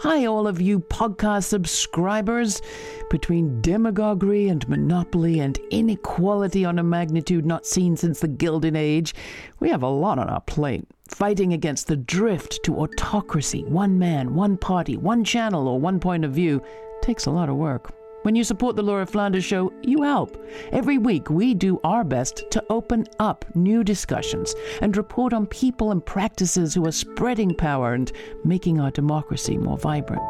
Hi, 0.00 0.26
all 0.26 0.46
of 0.46 0.60
you 0.60 0.80
podcast 0.80 1.44
subscribers. 1.44 2.60
Between 3.08 3.62
demagoguery 3.62 4.46
and 4.46 4.68
monopoly 4.68 5.40
and 5.40 5.58
inequality 5.70 6.66
on 6.66 6.78
a 6.78 6.82
magnitude 6.82 7.46
not 7.46 7.64
seen 7.64 7.96
since 7.96 8.20
the 8.20 8.28
Gilded 8.28 8.76
Age, 8.76 9.14
we 9.58 9.70
have 9.70 9.82
a 9.82 9.88
lot 9.88 10.18
on 10.18 10.28
our 10.28 10.42
plate. 10.42 10.84
Fighting 11.08 11.54
against 11.54 11.86
the 11.86 11.96
drift 11.96 12.62
to 12.64 12.76
autocracy, 12.76 13.64
one 13.64 13.98
man, 13.98 14.34
one 14.34 14.58
party, 14.58 14.98
one 14.98 15.24
channel, 15.24 15.66
or 15.66 15.80
one 15.80 15.98
point 15.98 16.26
of 16.26 16.32
view, 16.32 16.62
takes 17.00 17.24
a 17.24 17.30
lot 17.30 17.48
of 17.48 17.56
work. 17.56 17.95
When 18.26 18.34
you 18.34 18.42
support 18.42 18.74
the 18.74 18.82
Laura 18.82 19.06
Flanders 19.06 19.44
Show, 19.44 19.72
you 19.84 20.02
help. 20.02 20.36
Every 20.72 20.98
week, 20.98 21.30
we 21.30 21.54
do 21.54 21.78
our 21.84 22.02
best 22.02 22.42
to 22.50 22.64
open 22.70 23.06
up 23.20 23.44
new 23.54 23.84
discussions 23.84 24.52
and 24.82 24.96
report 24.96 25.32
on 25.32 25.46
people 25.46 25.92
and 25.92 26.04
practices 26.04 26.74
who 26.74 26.84
are 26.88 26.90
spreading 26.90 27.54
power 27.54 27.94
and 27.94 28.10
making 28.44 28.80
our 28.80 28.90
democracy 28.90 29.56
more 29.56 29.78
vibrant. 29.78 30.24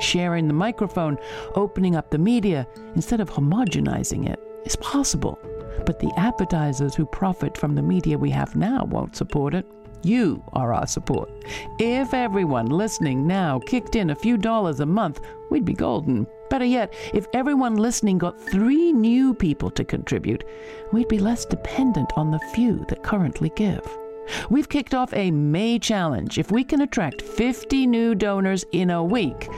Sharing 0.00 0.48
the 0.48 0.54
microphone, 0.54 1.18
opening 1.54 1.96
up 1.96 2.10
the 2.10 2.16
media, 2.16 2.66
instead 2.94 3.20
of 3.20 3.28
homogenizing 3.28 4.26
it, 4.26 4.40
is 4.64 4.76
possible. 4.76 5.38
But 5.84 5.98
the 5.98 6.14
advertisers 6.16 6.94
who 6.94 7.04
profit 7.04 7.58
from 7.58 7.74
the 7.74 7.82
media 7.82 8.16
we 8.16 8.30
have 8.30 8.56
now 8.56 8.86
won't 8.86 9.16
support 9.16 9.52
it. 9.52 9.66
You 10.02 10.42
are 10.54 10.72
our 10.72 10.86
support. 10.86 11.30
If 11.78 12.14
everyone 12.14 12.70
listening 12.70 13.26
now 13.26 13.58
kicked 13.58 13.96
in 13.96 14.08
a 14.08 14.16
few 14.16 14.38
dollars 14.38 14.80
a 14.80 14.86
month, 14.86 15.20
we'd 15.50 15.66
be 15.66 15.74
golden. 15.74 16.26
Better 16.50 16.64
yet, 16.64 16.92
if 17.12 17.26
everyone 17.32 17.76
listening 17.76 18.18
got 18.18 18.40
three 18.40 18.92
new 18.92 19.34
people 19.34 19.70
to 19.70 19.84
contribute, 19.84 20.44
we'd 20.92 21.08
be 21.08 21.18
less 21.18 21.44
dependent 21.44 22.12
on 22.16 22.30
the 22.30 22.40
few 22.54 22.84
that 22.88 23.02
currently 23.02 23.50
give. 23.56 23.86
We've 24.50 24.68
kicked 24.68 24.94
off 24.94 25.12
a 25.14 25.30
May 25.30 25.78
challenge. 25.78 26.38
If 26.38 26.50
we 26.50 26.64
can 26.64 26.82
attract 26.82 27.22
50 27.22 27.86
new 27.86 28.14
donors 28.14 28.64
in 28.72 28.90
a 28.90 29.02
week, 29.02 29.48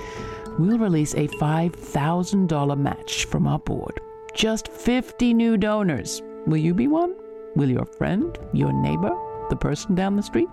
we'll 0.59 0.79
release 0.79 1.15
a 1.15 1.29
$5,000 1.29 2.79
match 2.79 3.25
from 3.27 3.47
our 3.47 3.59
board. 3.59 4.01
Just 4.35 4.69
50 4.69 5.35
new 5.35 5.57
donors. 5.57 6.23
Will 6.47 6.59
you 6.59 6.75
be 6.75 6.89
one? 6.89 7.15
Will 7.55 7.71
your 7.71 7.87
friend, 7.87 8.37
your 8.53 8.73
neighbor, 8.73 9.16
the 9.49 9.57
person 9.57 9.95
down 9.95 10.17
the 10.17 10.23
street? 10.23 10.49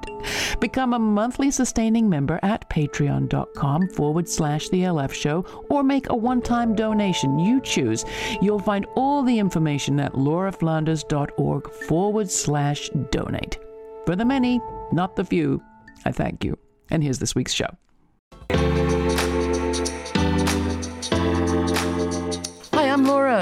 Become 0.59 0.93
a 0.93 0.99
monthly 0.99 1.51
sustaining 1.51 2.09
member 2.09 2.39
at 2.43 2.69
patreon.com 2.69 3.89
forward 3.89 4.27
slash 4.29 4.69
the 4.69 4.81
LF 4.83 5.13
show 5.13 5.45
or 5.69 5.83
make 5.83 6.09
a 6.09 6.15
one 6.15 6.41
time 6.41 6.75
donation. 6.75 7.39
You 7.39 7.61
choose. 7.61 8.05
You'll 8.41 8.59
find 8.59 8.85
all 8.95 9.23
the 9.23 9.37
information 9.39 9.99
at 9.99 10.13
lauraflanders.org 10.13 11.71
forward 11.87 12.29
slash 12.29 12.89
donate. 13.11 13.57
For 14.05 14.15
the 14.15 14.25
many, 14.25 14.59
not 14.91 15.15
the 15.15 15.25
few, 15.25 15.61
I 16.05 16.11
thank 16.11 16.43
you. 16.43 16.57
And 16.89 17.03
here's 17.03 17.19
this 17.19 17.35
week's 17.35 17.53
show. 17.53 17.77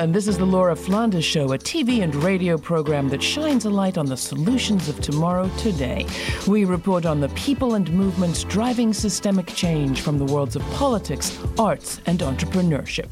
And 0.02 0.16
this 0.16 0.28
is 0.28 0.36
the 0.36 0.46
Laura 0.46 0.76
Flanders 0.76 1.24
Show, 1.24 1.54
a 1.54 1.60
TV 1.60 2.02
and 2.02 2.16
radio 2.16 2.58
program 2.58 3.08
that 3.10 3.22
shines 3.22 3.66
a 3.66 3.70
light 3.70 4.00
on 4.00 4.08
the 4.08 4.18
solutions 4.18 4.90
of 4.90 5.00
tomorrow 5.00 5.48
today. 5.60 6.08
We 6.48 6.66
report 6.66 7.06
on 7.06 7.20
the 7.20 7.30
people 7.30 7.76
and 7.76 7.88
movements 7.92 8.44
driving 8.46 8.94
systemic 8.94 9.46
change 9.46 10.02
from 10.02 10.18
the 10.18 10.26
worlds 10.26 10.56
of 10.56 10.64
politics, 10.72 11.38
arts, 11.60 12.02
and 12.08 12.18
entrepreneurship. 12.22 13.12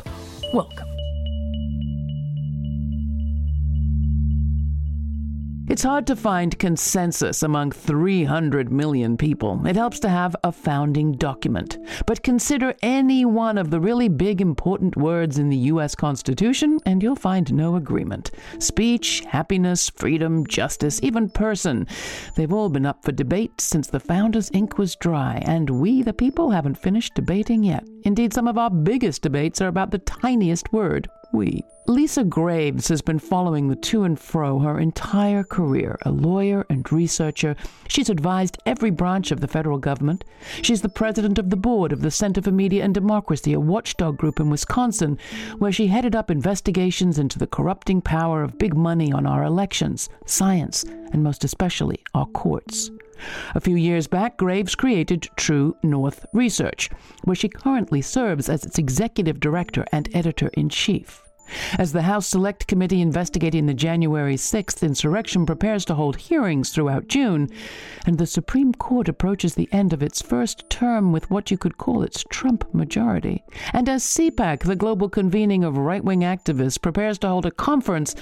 Welcome. 0.52 0.89
It's 5.70 5.84
hard 5.84 6.08
to 6.08 6.16
find 6.16 6.58
consensus 6.58 7.44
among 7.44 7.74
300 7.74 8.72
million 8.72 9.16
people. 9.16 9.64
It 9.68 9.76
helps 9.76 10.00
to 10.00 10.10
have 10.10 10.36
a 10.44 10.52
founding 10.52 11.12
document. 11.12 11.78
But 12.08 12.24
consider 12.24 12.74
any 12.82 13.24
one 13.24 13.60
of 13.60 13.70
the 13.70 13.80
really 13.80 14.10
big 14.10 14.42
important 14.42 14.98
words 14.98 15.38
in 15.38 15.50
the 15.50 15.70
U.S. 15.74 15.94
Constitution, 15.94 16.80
and 16.88 17.04
you'll 17.04 17.16
find 17.16 17.54
no 17.54 17.76
agreement. 17.76 18.32
Speech, 18.58 19.24
happiness, 19.28 19.92
freedom, 19.92 20.48
justice, 20.48 21.00
even 21.04 21.30
person. 21.30 21.86
They've 22.34 22.52
all 22.52 22.70
been 22.70 22.88
up 22.88 23.04
for 23.06 23.12
debate 23.12 23.62
since 23.62 23.86
the 23.86 24.00
founders' 24.00 24.50
ink 24.56 24.80
was 24.80 24.96
dry, 24.96 25.44
and 25.46 25.70
we, 25.70 26.02
the 26.02 26.14
people, 26.14 26.50
haven't 26.50 26.80
finished 26.80 27.14
debating 27.14 27.64
yet. 27.64 27.86
Indeed, 28.06 28.34
some 28.34 28.48
of 28.48 28.58
our 28.58 28.72
biggest 28.72 29.22
debates 29.22 29.62
are 29.62 29.68
about 29.68 29.92
the 29.92 30.00
tiniest 30.00 30.74
word, 30.74 31.08
we. 31.32 31.64
Lisa 31.90 32.24
Graves 32.24 32.88
has 32.90 33.02
been 33.02 33.18
following 33.18 33.68
the 33.68 33.76
to 33.76 34.04
and 34.04 34.20
fro 34.20 34.60
her 34.60 34.80
entire 34.80 35.44
career. 35.44 35.98
A 36.04 36.12
lawyer 36.12 36.64
and 36.70 36.90
researcher, 36.92 37.56
she's 37.88 38.12
advised 38.12 38.60
every 38.68 38.92
branch 38.92 39.32
of 39.32 39.42
the 39.42 39.48
federal 39.48 39.80
government. 39.80 40.24
She's 40.62 40.84
the 40.84 40.88
president 40.88 41.40
of 41.40 41.50
the 41.50 41.58
board 41.58 41.92
of 41.92 42.02
the 42.02 42.12
Center 42.12 42.44
for 42.44 42.52
Media 42.52 42.84
and 42.84 42.94
Democracy, 42.94 43.54
a 43.54 43.60
watchdog 43.60 44.18
group 44.18 44.40
in 44.40 44.52
Wisconsin, 44.52 45.18
where 45.58 45.72
she 45.72 45.88
headed 45.88 46.16
up 46.16 46.30
investigations 46.30 47.18
into 47.18 47.40
the 47.40 47.48
corrupting 47.48 48.02
power 48.02 48.44
of 48.44 48.60
big 48.60 48.76
money 48.76 49.12
on 49.12 49.26
our 49.26 49.44
elections, 49.44 50.10
science, 50.28 50.84
and 51.12 51.24
most 51.24 51.44
especially 51.44 52.04
our 52.14 52.28
courts. 52.28 52.92
A 53.56 53.60
few 53.60 53.76
years 53.76 54.06
back, 54.06 54.38
Graves 54.38 54.76
created 54.76 55.28
True 55.38 55.76
North 55.82 56.24
Research, 56.34 56.92
where 57.24 57.36
she 57.36 57.50
currently 57.50 58.04
serves 58.04 58.48
as 58.48 58.64
its 58.64 58.78
executive 58.78 59.40
director 59.40 59.86
and 59.92 60.08
editor 60.14 60.52
in 60.54 60.70
chief. 60.70 61.24
As 61.78 61.92
the 61.92 62.04
House 62.04 62.28
Select 62.28 62.68
Committee 62.68 63.02
investigating 63.02 63.66
the 63.66 63.74
January 63.74 64.36
6th 64.36 64.84
insurrection 64.84 65.46
prepares 65.46 65.86
to 65.86 65.96
hold 65.96 66.18
hearings 66.18 66.70
throughout 66.70 67.08
June, 67.08 67.50
and 68.06 68.18
the 68.18 68.26
Supreme 68.26 68.74
Court 68.74 69.08
approaches 69.08 69.56
the 69.56 69.70
end 69.72 69.94
of 69.94 70.04
its 70.04 70.22
first 70.22 70.70
term 70.70 71.12
with 71.12 71.30
what 71.30 71.52
you 71.52 71.58
could 71.58 71.78
call 71.78 72.04
its 72.04 72.24
Trump 72.30 72.74
majority, 72.74 73.44
and 73.74 73.88
as 73.90 74.04
CPAC, 74.04 74.64
the 74.64 74.76
global 74.76 75.10
convening 75.10 75.64
of 75.64 75.78
right 75.78 76.04
wing 76.04 76.22
activists, 76.22 76.82
prepares 76.82 77.18
to 77.20 77.28
hold 77.28 77.46
a 77.46 77.52
conference 77.52 78.16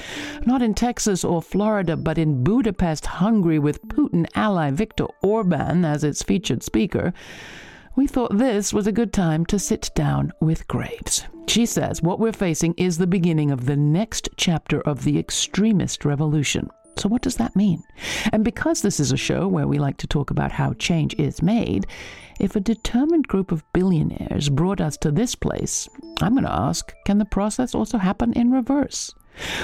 not 0.46 0.62
in 0.62 0.74
Texas 0.74 1.24
or 1.24 1.42
Florida, 1.42 1.96
but 1.96 2.18
in 2.18 2.44
Budapest, 2.44 3.06
Hungary, 3.06 3.60
with 3.60 3.86
Putin 3.88 4.26
ally 4.36 4.72
Viktor 4.72 5.08
Orban 5.22 5.86
as 5.86 6.04
its 6.04 6.24
featured 6.24 6.64
speaker, 6.64 7.14
we 7.98 8.06
thought 8.06 8.38
this 8.38 8.72
was 8.72 8.86
a 8.86 8.92
good 8.92 9.12
time 9.12 9.44
to 9.44 9.58
sit 9.58 9.90
down 9.96 10.32
with 10.40 10.68
Graves. 10.68 11.26
She 11.48 11.66
says 11.66 12.00
what 12.00 12.20
we're 12.20 12.32
facing 12.32 12.76
is 12.78 12.98
the 12.98 13.08
beginning 13.08 13.50
of 13.50 13.66
the 13.66 13.76
next 13.76 14.30
chapter 14.38 14.82
of 14.82 15.04
the 15.04 15.18
extremist 15.18 16.06
revolution. 16.06 16.70
So, 16.98 17.10
what 17.10 17.24
does 17.24 17.38
that 17.38 17.56
mean? 17.56 17.84
And 18.32 18.46
because 18.46 18.84
this 18.84 19.00
is 19.00 19.12
a 19.12 19.18
show 19.18 19.48
where 19.48 19.68
we 19.68 19.80
like 19.80 19.98
to 19.98 20.08
talk 20.08 20.30
about 20.30 20.52
how 20.52 20.74
change 20.74 21.16
is 21.16 21.42
made, 21.42 21.88
if 22.40 22.56
a 22.56 22.60
determined 22.60 23.28
group 23.28 23.52
of 23.52 23.64
billionaires 23.74 24.48
brought 24.50 24.80
us 24.80 24.96
to 24.98 25.10
this 25.10 25.34
place, 25.34 25.90
I'm 26.22 26.34
going 26.34 26.44
to 26.44 26.54
ask 26.54 26.94
can 27.06 27.18
the 27.18 27.26
process 27.26 27.74
also 27.74 27.98
happen 27.98 28.32
in 28.34 28.52
reverse? 28.52 29.12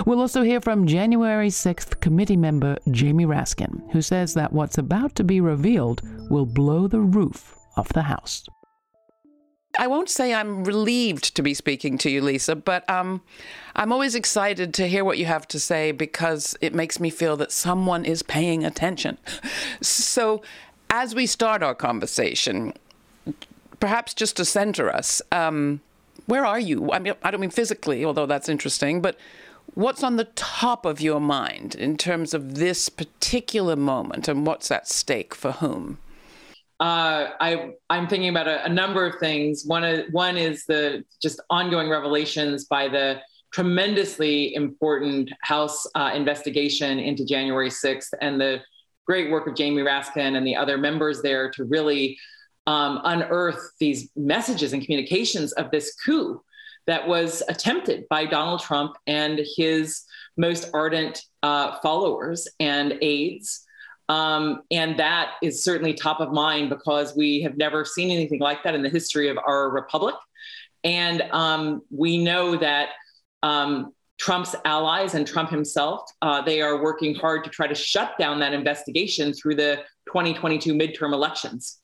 We'll 0.07 0.21
also 0.21 0.41
hear 0.41 0.59
from 0.59 0.87
January 0.87 1.49
6th 1.49 1.99
committee 1.99 2.37
member 2.37 2.77
Jamie 2.89 3.27
Raskin, 3.27 3.91
who 3.91 4.01
says 4.01 4.33
that 4.33 4.53
what's 4.53 4.79
about 4.79 5.13
to 5.15 5.23
be 5.23 5.39
revealed 5.39 6.01
will 6.31 6.47
blow 6.47 6.87
the 6.87 6.99
roof 6.99 7.59
of 7.75 7.89
the 7.89 8.03
House. 8.03 8.47
I 9.77 9.87
won't 9.87 10.09
say 10.09 10.33
I'm 10.33 10.63
relieved 10.63 11.35
to 11.35 11.41
be 11.41 11.55
speaking 11.55 11.97
to 11.99 12.09
you, 12.09 12.21
Lisa, 12.21 12.55
but 12.55 12.87
um, 12.87 13.21
I'm 13.75 13.91
always 13.91 14.13
excited 14.13 14.71
to 14.75 14.87
hear 14.87 15.03
what 15.03 15.17
you 15.17 15.25
have 15.25 15.47
to 15.47 15.59
say 15.59 15.91
because 15.91 16.55
it 16.61 16.75
makes 16.75 16.99
me 16.99 17.09
feel 17.09 17.35
that 17.37 17.51
someone 17.51 18.05
is 18.05 18.21
paying 18.21 18.63
attention. 18.63 19.17
So, 19.81 20.43
as 20.91 21.15
we 21.15 21.25
start 21.25 21.63
our 21.63 21.73
conversation, 21.73 22.73
perhaps 23.79 24.13
just 24.13 24.37
to 24.37 24.45
center 24.45 24.93
us, 24.93 25.21
um, 25.31 25.81
where 26.27 26.45
are 26.45 26.59
you? 26.59 26.91
I 26.91 26.99
mean, 26.99 27.15
I 27.23 27.31
don't 27.31 27.41
mean 27.41 27.49
physically, 27.49 28.05
although 28.05 28.27
that's 28.27 28.47
interesting, 28.47 29.01
but 29.01 29.17
what's 29.73 30.03
on 30.03 30.17
the 30.17 30.25
top 30.35 30.85
of 30.85 31.01
your 31.01 31.19
mind 31.19 31.73
in 31.75 31.97
terms 31.97 32.33
of 32.33 32.55
this 32.55 32.89
particular 32.89 33.75
moment 33.75 34.27
and 34.27 34.45
what's 34.45 34.69
at 34.69 34.87
stake 34.87 35.33
for 35.33 35.53
whom? 35.53 35.97
Uh, 36.83 37.29
I 37.39 37.71
I'm 37.89 38.09
thinking 38.09 38.27
about 38.27 38.49
a, 38.49 38.65
a 38.65 38.69
number 38.69 39.05
of 39.05 39.17
things. 39.17 39.63
One 39.65 39.85
is, 39.85 40.11
one 40.11 40.35
is 40.35 40.65
the 40.65 41.05
just 41.21 41.39
ongoing 41.49 41.89
revelations 41.89 42.65
by 42.65 42.89
the 42.89 43.21
tremendously 43.53 44.53
important 44.53 45.31
House 45.43 45.87
uh, 45.95 46.11
investigation 46.13 46.99
into 46.99 47.23
January 47.23 47.69
6th 47.69 48.09
and 48.19 48.41
the 48.41 48.59
great 49.07 49.31
work 49.31 49.47
of 49.47 49.55
Jamie 49.55 49.81
Raskin 49.81 50.35
and 50.35 50.45
the 50.45 50.57
other 50.57 50.77
members 50.77 51.21
there 51.21 51.49
to 51.51 51.63
really 51.63 52.17
um, 52.67 52.99
unearth 53.05 53.71
these 53.79 54.09
messages 54.17 54.73
and 54.73 54.83
communications 54.83 55.53
of 55.53 55.71
this 55.71 55.95
coup 56.05 56.41
that 56.85 57.07
was 57.07 57.43
attempted 57.47 58.09
by 58.09 58.25
Donald 58.25 58.59
Trump 58.59 58.97
and 59.07 59.39
his 59.55 60.03
most 60.35 60.69
ardent 60.73 61.23
uh, 61.43 61.79
followers 61.79 62.45
and 62.59 62.97
aides 63.01 63.65
um, 64.09 64.61
and 64.71 64.97
that 64.99 65.33
is 65.41 65.63
certainly 65.63 65.93
top 65.93 66.19
of 66.19 66.31
mind 66.31 66.69
because 66.69 67.15
we 67.15 67.41
have 67.41 67.57
never 67.57 67.85
seen 67.85 68.11
anything 68.11 68.39
like 68.39 68.63
that 68.63 68.75
in 68.75 68.83
the 68.83 68.89
history 68.89 69.29
of 69.29 69.37
our 69.37 69.69
republic. 69.69 70.15
And 70.83 71.21
um, 71.31 71.81
we 71.89 72.23
know 72.23 72.57
that 72.57 72.89
um, 73.41 73.93
Trump's 74.19 74.55
allies 74.65 75.15
and 75.15 75.25
Trump 75.25 75.49
himself, 75.49 76.01
uh, 76.21 76.41
they 76.41 76.61
are 76.61 76.81
working 76.83 77.15
hard 77.15 77.43
to 77.45 77.49
try 77.49 77.67
to 77.67 77.75
shut 77.75 78.17
down 78.19 78.39
that 78.39 78.53
investigation 78.53 79.33
through 79.33 79.55
the 79.55 79.83
2022 80.07 80.73
midterm 80.73 81.13
elections. 81.13 81.79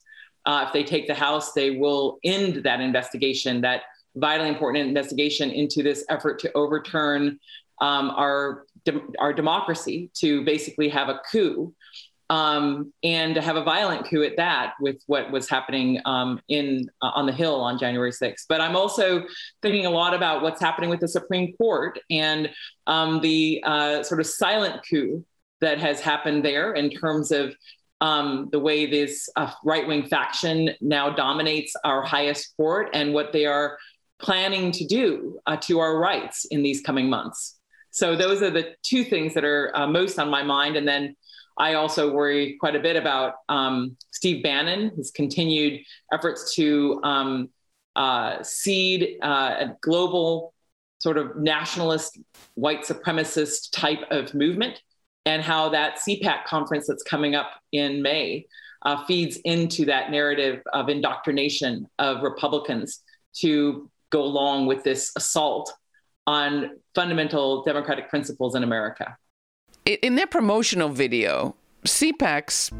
uh, 0.45 0.63
if 0.68 0.74
they 0.74 0.83
take 0.83 1.07
the 1.07 1.13
House, 1.13 1.54
they 1.54 1.71
will 1.71 2.18
end 2.24 2.63
that 2.63 2.81
investigation, 2.81 3.62
that 3.62 3.83
vitally 4.16 4.50
important 4.50 4.88
investigation 4.88 5.51
into 5.51 5.83
this 5.83 6.04
effort 6.10 6.39
to 6.39 6.51
overturn 6.54 7.39
um, 7.81 8.10
our 8.12 8.66
de- 8.86 9.01
our 9.19 9.33
democracy, 9.33 10.10
to 10.16 10.44
basically 10.44 10.89
have 10.89 11.10
a 11.10 11.21
coup. 11.31 11.74
Um, 12.30 12.94
and 13.04 13.34
to 13.34 13.42
have 13.42 13.56
a 13.56 13.64
violent 13.64 14.08
coup 14.08 14.22
at 14.22 14.38
that 14.38 14.74
with 14.80 15.02
what 15.08 15.31
was 15.31 15.50
happening 15.50 16.00
um, 16.06 16.40
in 16.48 16.88
uh, 17.02 17.12
on 17.16 17.26
the 17.26 17.31
Hill 17.31 17.56
on 17.56 17.80
January 17.80 18.12
6th. 18.12 18.46
But 18.48 18.62
I'm 18.62 18.76
also 18.76 19.24
thinking 19.64 19.88
a 19.88 19.90
lot 19.90 20.14
about 20.14 20.44
what's 20.44 20.62
happening 20.62 20.92
with 20.92 21.00
the 21.00 21.08
Supreme 21.08 21.54
Court 21.54 21.98
and 22.12 22.52
um, 22.86 23.20
the 23.22 23.64
uh, 23.66 24.04
sort 24.04 24.20
of 24.20 24.28
silent 24.28 24.81
coup 24.88 25.26
that 25.62 25.80
has 25.80 26.00
happened 26.00 26.46
there 26.46 26.74
in 26.74 26.90
terms 26.90 27.31
of 27.31 27.56
um, 28.02 28.50
the 28.52 28.60
way 28.60 28.86
this 28.86 29.28
uh, 29.36 29.52
right 29.64 29.88
wing 29.88 30.06
faction 30.08 30.72
now 30.81 31.10
dominates 31.10 31.76
our 31.84 32.02
highest 32.02 32.56
court 32.56 32.90
and 32.94 33.14
what 33.14 33.34
they 33.34 33.46
are 33.46 33.78
planning 34.22 34.72
to 34.72 34.86
do 34.86 35.40
uh, 35.46 35.58
to 35.58 35.80
our 35.80 35.98
rights 35.98 36.46
in 36.46 36.64
these 36.64 36.81
coming 36.81 37.10
months. 37.10 37.58
So, 37.92 38.16
those 38.16 38.42
are 38.42 38.52
the 38.52 38.76
two 38.84 39.04
things 39.04 39.34
that 39.34 39.44
are 39.44 39.76
uh, 39.76 39.88
most 39.88 40.20
on 40.20 40.30
my 40.30 40.44
mind. 40.44 40.76
And 40.76 40.88
then 40.88 41.16
I 41.59 41.73
also 41.73 42.11
worry 42.11 42.57
quite 42.57 42.75
a 42.75 42.79
bit 42.79 42.95
about 42.95 43.35
um, 43.50 43.97
Steve 44.11 44.41
Bannon, 44.41 44.91
his 44.95 45.11
continued 45.11 45.81
efforts 46.11 46.56
to 46.56 47.01
um, 47.03 47.50
uh, 47.95 48.41
seed 48.41 49.17
uh, 49.21 49.56
a 49.59 49.77
global 49.81 50.53
sort 51.00 51.17
of 51.17 51.35
nationalist, 51.35 52.17
white 52.56 52.83
supremacist 52.83 53.71
type 53.71 54.00
of 54.09 54.33
movement 54.33 54.81
and 55.25 55.41
how 55.41 55.69
that 55.69 56.00
CPAC 56.00 56.45
conference 56.45 56.88
that's 56.88 57.03
coming 57.03 57.35
up 57.35 57.51
in 57.71 58.01
May 58.01 58.45
uh, 58.83 59.06
feeds 59.06 59.38
into 59.44 59.85
that 59.85 60.11
narrative 60.11 60.61
of 60.73 60.88
indoctrination 60.89 61.88
of 62.00 62.23
Republicans 62.23 63.01
to 63.35 63.89
go 64.11 64.23
along 64.23 64.65
with 64.65 64.83
this 64.83 65.11
assault 65.15 65.73
on 66.25 66.77
fundamental 66.95 67.63
democratic 67.63 68.09
principles 68.09 68.56
in 68.56 68.63
America. 68.63 69.17
In 69.86 70.16
their 70.16 70.28
promotional 70.28 70.90
video, 70.90 71.56
CPAC's 71.86 72.72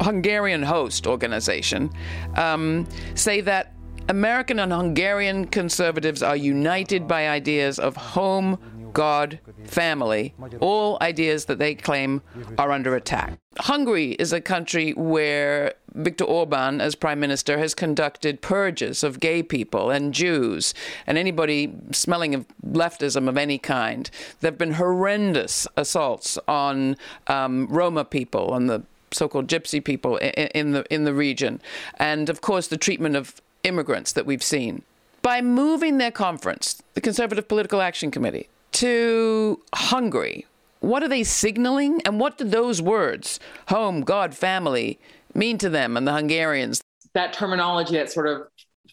Hungarian 0.00 0.62
host 0.62 1.06
organization 1.06 1.90
um, 2.36 2.86
say 3.14 3.40
that 3.40 3.74
American 4.08 4.58
and 4.58 4.72
Hungarian 4.72 5.46
conservatives 5.46 6.22
are 6.22 6.36
united 6.36 7.06
by 7.06 7.28
ideas 7.28 7.78
of 7.78 7.96
home, 7.96 8.58
God, 8.92 9.38
family, 9.64 10.34
all 10.60 10.98
ideas 11.02 11.44
that 11.46 11.58
they 11.58 11.74
claim 11.74 12.22
are 12.56 12.72
under 12.72 12.96
attack. 12.96 13.38
Hungary 13.58 14.12
is 14.12 14.32
a 14.32 14.40
country 14.40 14.92
where 14.92 15.74
Viktor 15.98 16.24
Orban, 16.24 16.80
as 16.80 16.94
prime 16.94 17.18
minister, 17.18 17.58
has 17.58 17.74
conducted 17.74 18.40
purges 18.40 19.02
of 19.02 19.18
gay 19.18 19.42
people 19.42 19.90
and 19.90 20.14
Jews 20.14 20.72
and 21.06 21.18
anybody 21.18 21.74
smelling 21.90 22.34
of 22.34 22.46
leftism 22.64 23.28
of 23.28 23.36
any 23.36 23.58
kind. 23.58 24.08
There 24.40 24.50
have 24.50 24.58
been 24.58 24.74
horrendous 24.74 25.66
assaults 25.76 26.38
on 26.46 26.96
um, 27.26 27.66
Roma 27.66 28.04
people, 28.04 28.52
on 28.52 28.66
the 28.66 28.84
so-called 29.10 29.48
gypsy 29.48 29.84
people 29.84 30.18
in, 30.18 30.72
the 30.72 30.84
in 30.92 31.04
the 31.04 31.14
region, 31.14 31.60
and 31.96 32.28
of 32.28 32.40
course 32.40 32.68
the 32.68 32.76
treatment 32.76 33.16
of 33.16 33.40
immigrants 33.64 34.12
that 34.12 34.24
we've 34.24 34.42
seen. 34.42 34.82
By 35.20 35.40
moving 35.40 35.98
their 35.98 36.12
conference, 36.12 36.80
the 36.94 37.00
Conservative 37.00 37.48
Political 37.48 37.80
Action 37.80 38.10
Committee, 38.10 38.48
to 38.72 39.60
Hungary, 39.74 40.46
what 40.80 41.02
are 41.02 41.08
they 41.08 41.24
signaling? 41.24 42.00
And 42.02 42.20
what 42.20 42.38
do 42.38 42.44
those 42.44 42.80
words, 42.80 43.40
home, 43.68 44.02
God, 44.02 44.34
family, 44.34 44.98
mean 45.34 45.58
to 45.58 45.68
them 45.68 45.96
and 45.96 46.06
the 46.06 46.12
Hungarians? 46.12 46.80
That 47.14 47.32
terminology, 47.32 47.94
that 47.94 48.10
sort 48.10 48.26
of 48.26 48.42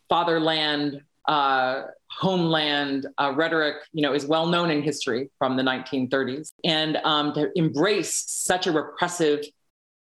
fatherland, 0.10 1.02
uh, 1.28 1.84
homeland 2.10 3.08
uh, 3.18 3.34
rhetoric, 3.36 3.76
you 3.92 4.02
know, 4.02 4.14
is 4.14 4.26
well 4.26 4.48
known 4.48 4.72
in 4.72 4.82
history 4.82 5.30
from 5.38 5.58
the 5.58 5.64
1930s. 5.64 6.50
And 6.64 6.98
um, 6.98 7.34
to 7.34 7.52
embrace 7.58 8.24
such 8.28 8.68
a 8.68 8.72
repressive 8.72 9.46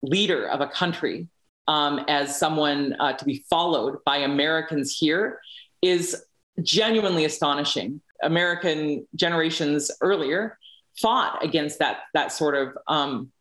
leader 0.02 0.48
of 0.48 0.60
a 0.60 0.66
country 0.66 1.28
um, 1.69 2.04
as 2.08 2.38
someone 2.38 2.96
uh, 2.98 3.12
to 3.12 3.25
be 3.25 3.44
followed 3.48 3.98
by 4.04 4.18
Americans 4.18 4.96
here 4.96 5.40
is 5.80 6.25
genuinely 6.62 7.25
astonishing. 7.25 8.00
American 8.22 9.06
generations 9.14 9.90
earlier 10.00 10.58
fought 11.00 11.42
against 11.42 11.78
that 11.78 12.00
that 12.14 12.32
sort 12.32 12.54
of 12.54 12.76
um, 12.86 13.32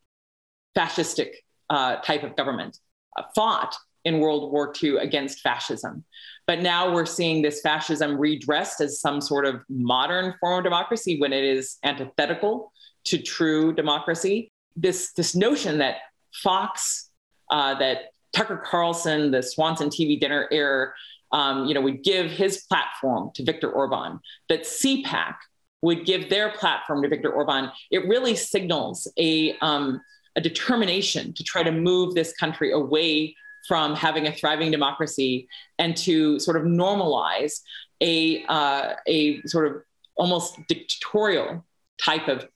fascistic 0.76 1.32
uh, 1.72 1.96
type 2.02 2.24
of 2.24 2.36
government, 2.36 2.78
uh, 3.18 3.24
fought 3.34 3.76
in 4.04 4.20
World 4.20 4.52
War 4.52 4.74
II 4.84 4.98
against 4.98 5.40
fascism. 5.40 6.04
But 6.46 6.62
now 6.62 6.94
we're 6.94 7.06
seeing 7.06 7.42
this 7.42 7.62
fascism 7.62 8.18
redressed 8.18 8.82
as 8.82 9.00
some 9.00 9.22
sort 9.22 9.46
of 9.46 9.62
modern 9.70 10.36
form 10.40 10.60
of 10.60 10.64
democracy 10.64 11.20
when 11.20 11.34
it 11.34 11.44
is 11.44 11.78
antithetical 11.84 12.72
to 13.06 13.18
true 13.18 13.74
democracy. 13.74 14.52
This 14.76 15.14
this 15.14 15.36
notion 15.36 15.80
that 15.80 15.96
Fox, 16.44 17.10
uh, 17.50 17.76
that 17.80 18.12
Tucker 18.34 18.62
Carlson, 18.64 19.32
the 19.32 19.42
Swanson 19.42 19.90
TV 19.90 20.20
dinner 20.20 20.48
era 20.52 20.92
um, 21.32 21.66
you 21.66 21.74
know, 21.74 21.82
would 21.82 22.04
give 22.04 22.30
his 22.30 22.64
platform 22.64 23.32
to 23.36 23.44
Viktor 23.44 23.72
Orban, 23.72 24.20
that 24.50 24.64
CPAC 24.64 25.36
would 25.82 26.06
give 26.06 26.30
their 26.30 26.50
platform 26.52 27.02
to 27.02 27.10
Viktor 27.10 27.32
Orban, 27.32 27.72
it 27.90 28.08
really 28.08 28.36
signals 28.36 29.12
a, 29.18 29.58
um, 29.60 30.02
a 30.36 30.42
determination 30.42 31.34
to 31.34 31.44
try 31.44 31.64
to 31.64 31.72
move 31.72 32.16
this 32.16 32.34
country 32.34 32.72
away 32.72 33.36
from 33.68 33.96
having 33.96 34.28
a 34.28 34.32
thriving 34.32 34.72
democracy 34.72 35.48
and 35.78 35.96
to 35.96 36.40
sort 36.40 36.58
of 36.58 36.64
normalize 36.64 37.62
a, 38.02 38.44
uh, 38.46 38.94
a 39.08 39.42
sort 39.44 39.68
of 39.68 39.82
almost 40.16 40.58
dictatorial 40.68 41.64
type 42.04 42.28
of 42.28 42.48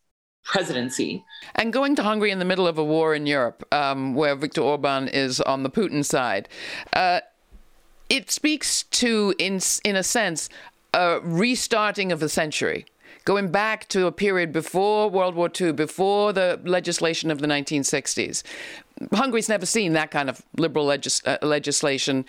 presidency. 0.44 1.24
And 1.56 1.74
going 1.74 1.96
to 1.96 2.04
Hungary 2.04 2.32
in 2.32 2.40
the 2.40 2.46
middle 2.46 2.68
of 2.68 2.78
a 2.78 2.84
war 2.84 3.14
in 3.16 3.26
Europe, 3.26 3.64
um, 3.74 4.14
where 4.14 4.36
Viktor 4.36 4.62
Orban 4.62 5.08
is 5.08 5.42
on 5.42 5.64
the 5.64 5.70
Putin 5.70 6.06
side, 6.06 6.48
uh, 6.94 7.22
it 8.10 8.30
speaks 8.30 8.84
to, 8.84 9.34
in 9.40 9.60
in 9.84 9.96
a 9.96 10.04
sense, 10.04 10.50
a 10.94 11.20
restarting 11.24 12.12
of 12.12 12.20
the 12.20 12.30
century 12.30 12.86
going 13.24 13.52
back 13.52 13.88
to 13.90 14.06
a 14.08 14.12
period 14.12 14.52
before 14.52 15.10
World 15.10 15.36
War 15.36 15.50
II, 15.60 15.72
before 15.72 16.34
the 16.34 16.60
legislation 16.64 17.32
of 17.32 17.40
the 17.40 17.48
1960s. 17.48 18.44
Hungary's 19.14 19.50
never 19.50 19.66
seen 19.66 19.94
that 19.94 20.12
kind 20.12 20.30
of 20.30 20.42
liberal 20.58 20.86
legis- 20.86 21.26
uh, 21.26 21.38
legislation. 21.42 22.26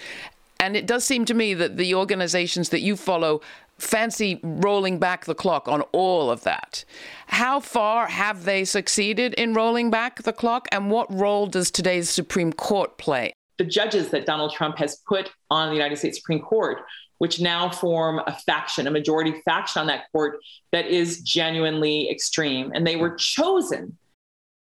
And 0.61 0.77
it 0.77 0.87
does 0.87 1.05
seem 1.05 1.25
to 1.27 1.35
me 1.35 1.55
that 1.55 1.77
the 1.77 1.95
organizations 1.95 2.71
that 2.71 2.81
you 2.81 2.97
follow 2.97 3.41
fancy 3.79 4.41
rolling 4.43 4.99
back 4.99 5.27
the 5.27 5.35
clock 5.35 5.69
on 5.69 5.83
all 5.93 6.31
of 6.31 6.45
that. 6.45 6.85
How 7.27 7.61
far 7.61 8.07
have 8.07 8.45
they 8.45 8.65
succeeded 8.65 9.35
in 9.35 9.53
rolling 9.53 9.91
back 9.91 10.23
the 10.23 10.33
clock, 10.33 10.67
and 10.73 10.91
what 10.91 11.13
role 11.13 11.47
does 11.47 11.71
today's 11.71 12.09
Supreme 12.09 12.55
Court 12.55 12.97
play? 12.97 13.35
the 13.59 13.65
judges 13.65 14.11
that 14.11 14.27
Donald 14.27 14.53
Trump 14.53 14.79
has 14.79 14.97
put 15.09 15.31
on 15.51 15.69
the 15.69 15.75
United 15.75 15.97
States 15.97 16.19
Supreme 16.19 16.41
Court, 16.41 16.79
which 17.19 17.41
now 17.41 17.71
form 17.71 18.21
a 18.27 18.33
faction, 18.33 18.87
a 18.87 18.91
majority 18.91 19.41
faction 19.45 19.81
on 19.81 19.87
that 19.87 20.11
court 20.13 20.39
that 20.73 20.87
is 20.87 21.23
genuinely 21.23 22.11
extreme. 22.11 22.73
And 22.75 22.87
they 22.87 22.97
were 22.97 23.15
chosen 23.15 23.97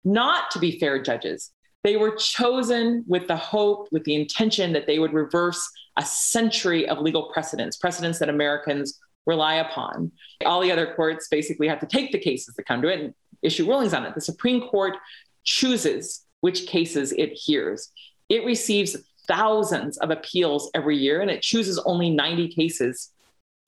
not 0.04 0.52
to 0.52 0.60
be 0.60 0.80
fair 0.80 1.02
judges. 1.02 1.52
They 1.84 1.98
were 1.98 2.16
chosen 2.16 3.04
with 3.08 3.28
the 3.28 3.36
hope, 3.36 3.90
with 3.92 4.04
the 4.06 4.16
intention 4.16 4.74
that 4.74 4.88
they 4.88 5.00
would 5.00 5.14
reverse 5.14 5.70
a 5.98 6.06
century 6.06 6.88
of 6.88 7.00
legal 7.00 7.30
precedents, 7.32 7.78
precedents 7.78 8.20
that 8.20 8.30
Americans 8.30 9.00
rely 9.26 9.56
upon. 9.56 10.12
All 10.46 10.62
the 10.62 10.72
other 10.72 10.94
courts 10.96 11.28
basically 11.30 11.68
have 11.68 11.80
to 11.80 11.86
take 11.86 12.12
the 12.12 12.20
cases 12.20 12.56
that 12.56 12.66
come 12.66 12.82
to 12.82 12.88
it 12.88 13.00
and 13.00 13.14
issue 13.42 13.68
rulings 13.68 13.94
on 13.94 14.06
it. 14.06 14.16
The 14.16 14.22
Supreme 14.22 14.68
Court 14.68 14.98
chooses 15.44 16.26
which 16.42 16.68
cases 16.68 17.12
it 17.12 17.34
hears. 17.34 17.92
It 18.30 18.46
receives 18.46 18.96
thousands 19.28 19.98
of 19.98 20.12
appeals 20.12 20.70
every 20.74 20.98
year, 20.98 21.22
and 21.22 21.30
it 21.30 21.42
chooses 21.42 21.80
only 21.80 22.10
90 22.10 22.50
cases, 22.50 23.12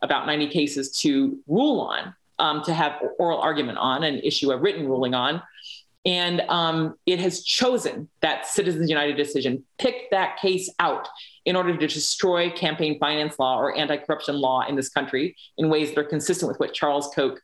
about 0.01 0.25
90 0.25 0.49
cases 0.49 0.91
to 0.99 1.37
rule 1.47 1.79
on, 1.81 2.13
um, 2.39 2.63
to 2.63 2.73
have 2.73 3.01
oral 3.19 3.39
argument 3.39 3.77
on 3.77 4.03
and 4.03 4.23
issue 4.23 4.51
a 4.51 4.57
written 4.57 4.87
ruling 4.87 5.13
on. 5.13 5.41
And 6.05 6.41
um, 6.47 6.95
it 7.05 7.19
has 7.19 7.43
chosen 7.43 8.07
that 8.21 8.47
Citizens 8.47 8.89
United 8.89 9.17
decision, 9.17 9.65
picked 9.77 10.11
that 10.11 10.37
case 10.37 10.69
out 10.79 11.09
in 11.43 11.57
order 11.57 11.75
to 11.75 11.87
destroy 11.87 12.49
campaign 12.49 12.97
finance 12.97 13.37
law 13.37 13.59
or 13.59 13.75
anti 13.75 13.97
corruption 13.97 14.35
law 14.39 14.65
in 14.65 14.75
this 14.75 14.87
country 14.87 15.35
in 15.57 15.69
ways 15.69 15.89
that 15.89 15.99
are 15.99 16.05
consistent 16.05 16.47
with 16.47 16.59
what 16.61 16.73
Charles 16.73 17.09
Koch 17.13 17.41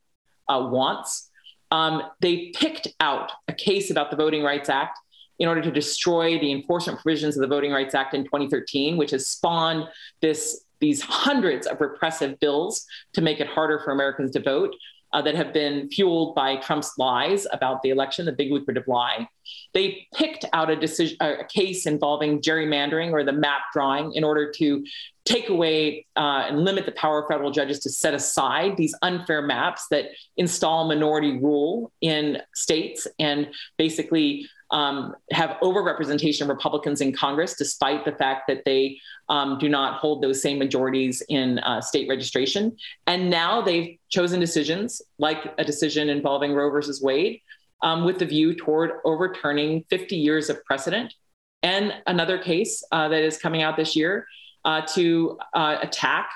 uh, 0.48 0.65
wants. 0.72 1.29
Um, 1.72 2.03
they 2.22 2.53
picked 2.55 2.88
out 3.00 3.32
a 3.48 3.53
case 3.53 3.89
about 3.91 4.12
the 4.12 4.17
Voting 4.17 4.43
Rights 4.43 4.70
Act 4.70 4.98
in 5.39 5.47
order 5.47 5.61
to 5.61 5.71
destroy 5.71 6.39
the 6.39 6.51
enforcement 6.51 6.99
provisions 6.99 7.35
of 7.35 7.41
the 7.41 7.47
Voting 7.47 7.71
Rights 7.71 7.95
Act 7.95 8.13
in 8.13 8.23
2013, 8.23 8.97
which 8.97 9.11
has 9.11 9.27
spawned 9.27 9.85
this, 10.21 10.65
these 10.79 11.01
hundreds 11.01 11.67
of 11.67 11.81
repressive 11.81 12.39
bills 12.39 12.85
to 13.13 13.21
make 13.21 13.39
it 13.39 13.47
harder 13.47 13.79
for 13.79 13.91
Americans 13.91 14.31
to 14.31 14.41
vote. 14.41 14.73
Uh, 15.11 15.21
that 15.21 15.35
have 15.35 15.53
been 15.53 15.87
fueled 15.89 16.33
by 16.33 16.55
Trump's 16.55 16.93
lies 16.97 17.45
about 17.51 17.83
the 17.83 17.91
election, 17.91 18.25
the 18.25 18.31
big 18.31 18.51
lucrative 18.51 18.87
lie. 18.87 19.27
They 19.74 20.07
picked 20.15 20.45
out 20.53 20.69
a 20.69 20.75
decision, 20.75 21.17
a 21.19 21.43
case 21.45 21.86
involving 21.86 22.41
gerrymandering 22.41 23.12
or 23.12 23.24
the 23.24 23.31
map 23.31 23.62
drawing 23.74 24.13
in 24.13 24.24
order 24.24 24.51
to 24.51 24.86
take 25.25 25.50
away 25.50 26.05
uh, 26.15 26.45
and 26.48 26.63
limit 26.63 26.86
the 26.86 26.91
power 26.91 27.22
of 27.22 27.27
federal 27.27 27.51
judges 27.51 27.79
to 27.79 27.89
set 27.89 28.13
aside 28.13 28.75
these 28.75 28.93
unfair 29.01 29.41
maps 29.41 29.88
that 29.89 30.05
install 30.38 30.88
minority 30.88 31.38
rule 31.39 31.91
in 32.01 32.41
states 32.53 33.07
and 33.19 33.50
basically 33.77 34.48
um, 34.72 35.15
have 35.31 35.51
overrepresentation 35.62 36.41
of 36.41 36.48
Republicans 36.48 37.00
in 37.00 37.13
Congress, 37.13 37.55
despite 37.55 38.05
the 38.05 38.12
fact 38.12 38.48
that 38.48 38.65
they 38.65 38.98
um, 39.29 39.60
do 39.60 39.69
not 39.69 40.00
hold 40.00 40.24
those 40.24 40.41
same 40.41 40.57
majorities 40.57 41.22
in 41.29 41.60
uh, 41.60 41.79
state 41.79 42.10
registration. 42.10 42.75
And 43.05 43.29
now 43.29 43.62
they've 43.62 43.98
chosen 44.10 44.39
decisions 44.39 45.01
like 45.19 45.53
a 45.60 45.63
decision 45.63 46.10
involving 46.10 46.53
Roe 46.53 46.72
versus 46.72 47.01
Wade 47.01 47.41
um, 47.83 48.05
with 48.05 48.17
the 48.17 48.25
view 48.25 48.55
toward 48.55 48.93
overturning 49.05 49.85
50 49.89 50.15
years 50.15 50.49
of 50.49 50.63
precedent. 50.65 51.13
And 51.61 51.93
another 52.07 52.37
case 52.37 52.83
uh, 52.91 53.09
that 53.09 53.21
is 53.21 53.37
coming 53.37 53.61
out 53.61 53.77
this 53.77 53.95
year 53.95 54.25
uh, 54.65 54.81
to 54.93 55.37
uh, 55.53 55.77
attack 55.81 56.31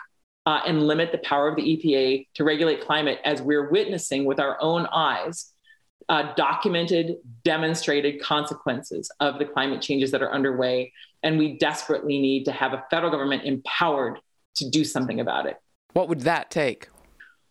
uh, 0.45 0.61
and 0.65 0.85
limit 0.87 1.11
the 1.11 1.17
power 1.19 1.47
of 1.47 1.55
the 1.55 1.61
EPA 1.61 2.27
to 2.35 2.43
regulate 2.43 2.81
climate 2.81 3.19
as 3.25 3.41
we're 3.41 3.69
witnessing 3.69 4.25
with 4.25 4.39
our 4.39 4.57
own 4.61 4.85
eyes 4.93 5.51
uh, 6.09 6.33
documented, 6.35 7.15
demonstrated 7.43 8.21
consequences 8.21 9.11
of 9.19 9.39
the 9.39 9.45
climate 9.45 9.81
changes 9.81 10.11
that 10.11 10.21
are 10.21 10.31
underway. 10.31 10.93
And 11.23 11.37
we 11.37 11.57
desperately 11.57 12.19
need 12.19 12.45
to 12.45 12.51
have 12.51 12.73
a 12.73 12.85
federal 12.89 13.11
government 13.11 13.43
empowered 13.43 14.19
to 14.55 14.69
do 14.69 14.85
something 14.85 15.19
about 15.19 15.47
it. 15.47 15.57
What 15.93 16.07
would 16.07 16.21
that 16.21 16.49
take? 16.49 16.87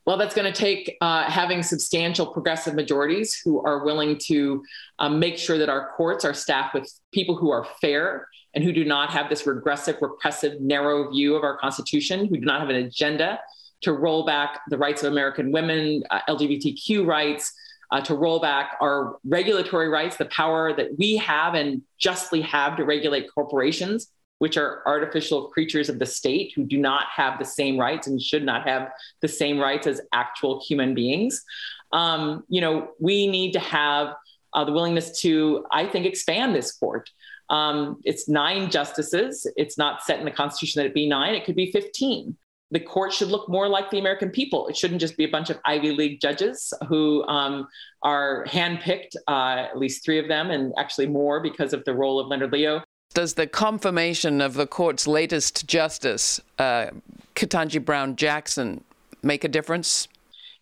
Well, 0.06 0.16
that's 0.16 0.36
going 0.36 0.50
to 0.50 0.56
take 0.56 0.96
uh, 1.00 1.24
having 1.24 1.64
substantial 1.64 2.26
progressive 2.26 2.74
majorities 2.74 3.40
who 3.44 3.60
are 3.66 3.84
willing 3.84 4.18
to 4.26 4.62
um, 5.00 5.18
make 5.18 5.36
sure 5.36 5.58
that 5.58 5.68
our 5.68 5.90
courts 5.96 6.24
are 6.24 6.32
staffed 6.32 6.74
with 6.74 6.88
people 7.12 7.34
who 7.34 7.50
are 7.50 7.66
fair 7.80 8.28
and 8.54 8.62
who 8.62 8.72
do 8.72 8.84
not 8.84 9.10
have 9.10 9.28
this 9.28 9.48
regressive, 9.48 9.96
repressive, 10.00 10.60
narrow 10.60 11.10
view 11.10 11.34
of 11.34 11.42
our 11.42 11.58
Constitution, 11.58 12.26
who 12.26 12.36
do 12.36 12.46
not 12.46 12.60
have 12.60 12.70
an 12.70 12.76
agenda 12.76 13.40
to 13.82 13.92
roll 13.92 14.24
back 14.24 14.60
the 14.68 14.78
rights 14.78 15.02
of 15.02 15.10
American 15.10 15.50
women, 15.50 16.04
uh, 16.10 16.20
LGBTQ 16.28 17.04
rights, 17.04 17.52
uh, 17.90 18.00
to 18.00 18.14
roll 18.14 18.38
back 18.38 18.76
our 18.80 19.16
regulatory 19.24 19.88
rights, 19.88 20.16
the 20.16 20.24
power 20.26 20.72
that 20.72 20.96
we 20.98 21.16
have 21.16 21.54
and 21.54 21.82
justly 21.98 22.42
have 22.42 22.76
to 22.76 22.84
regulate 22.84 23.26
corporations, 23.34 24.08
which 24.38 24.56
are 24.56 24.82
artificial 24.86 25.48
creatures 25.48 25.88
of 25.88 25.98
the 25.98 26.06
state 26.06 26.52
who 26.54 26.64
do 26.64 26.78
not 26.78 27.06
have 27.14 27.38
the 27.38 27.44
same 27.44 27.78
rights 27.78 28.06
and 28.06 28.20
should 28.20 28.44
not 28.44 28.68
have 28.68 28.90
the 29.22 29.28
same 29.28 29.58
rights 29.58 29.86
as 29.86 30.00
actual 30.12 30.62
human 30.66 30.94
beings. 30.94 31.44
Um, 31.92 32.44
you 32.48 32.60
know, 32.60 32.90
we 33.00 33.26
need 33.26 33.52
to 33.52 33.60
have 33.60 34.14
uh, 34.52 34.64
the 34.64 34.72
willingness 34.72 35.20
to, 35.20 35.64
I 35.70 35.86
think, 35.86 36.06
expand 36.06 36.54
this 36.54 36.72
court. 36.72 37.10
Um, 37.48 38.00
it's 38.04 38.28
nine 38.28 38.70
justices. 38.70 39.46
It's 39.56 39.78
not 39.78 40.02
set 40.02 40.18
in 40.18 40.24
the 40.24 40.30
Constitution 40.30 40.80
that 40.80 40.86
it 40.86 40.94
be 40.94 41.08
nine. 41.08 41.34
It 41.34 41.44
could 41.44 41.56
be 41.56 41.70
15 41.70 42.36
the 42.70 42.80
court 42.80 43.12
should 43.12 43.28
look 43.28 43.48
more 43.48 43.68
like 43.68 43.90
the 43.90 43.98
American 43.98 44.30
people. 44.30 44.66
It 44.68 44.76
shouldn't 44.76 45.00
just 45.00 45.16
be 45.16 45.24
a 45.24 45.28
bunch 45.28 45.50
of 45.50 45.58
Ivy 45.64 45.92
League 45.92 46.20
judges 46.20 46.72
who 46.88 47.24
um, 47.28 47.68
are 48.02 48.44
handpicked, 48.48 49.14
uh, 49.28 49.66
at 49.70 49.78
least 49.78 50.04
three 50.04 50.18
of 50.18 50.26
them, 50.28 50.50
and 50.50 50.72
actually 50.76 51.06
more 51.06 51.40
because 51.40 51.72
of 51.72 51.84
the 51.84 51.94
role 51.94 52.18
of 52.18 52.26
Leonard 52.26 52.52
Leo. 52.52 52.82
Does 53.16 53.32
the 53.32 53.46
confirmation 53.46 54.42
of 54.42 54.52
the 54.52 54.66
court's 54.66 55.06
latest 55.06 55.66
justice, 55.66 56.38
uh, 56.58 56.88
Ketanji 57.34 57.82
Brown 57.82 58.14
Jackson, 58.14 58.84
make 59.22 59.42
a 59.42 59.48
difference? 59.48 60.06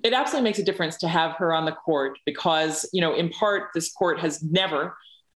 It 0.04 0.12
absolutely 0.12 0.44
makes 0.50 0.60
a 0.60 0.62
difference 0.62 0.96
to 0.98 1.08
have 1.08 1.32
her 1.32 1.52
on 1.52 1.64
the 1.64 1.72
court 1.72 2.16
because, 2.24 2.88
you 2.92 3.00
know, 3.00 3.12
in 3.12 3.28
part, 3.30 3.70
this 3.74 3.90
court 3.90 4.20
has 4.20 4.40
never 4.40 4.96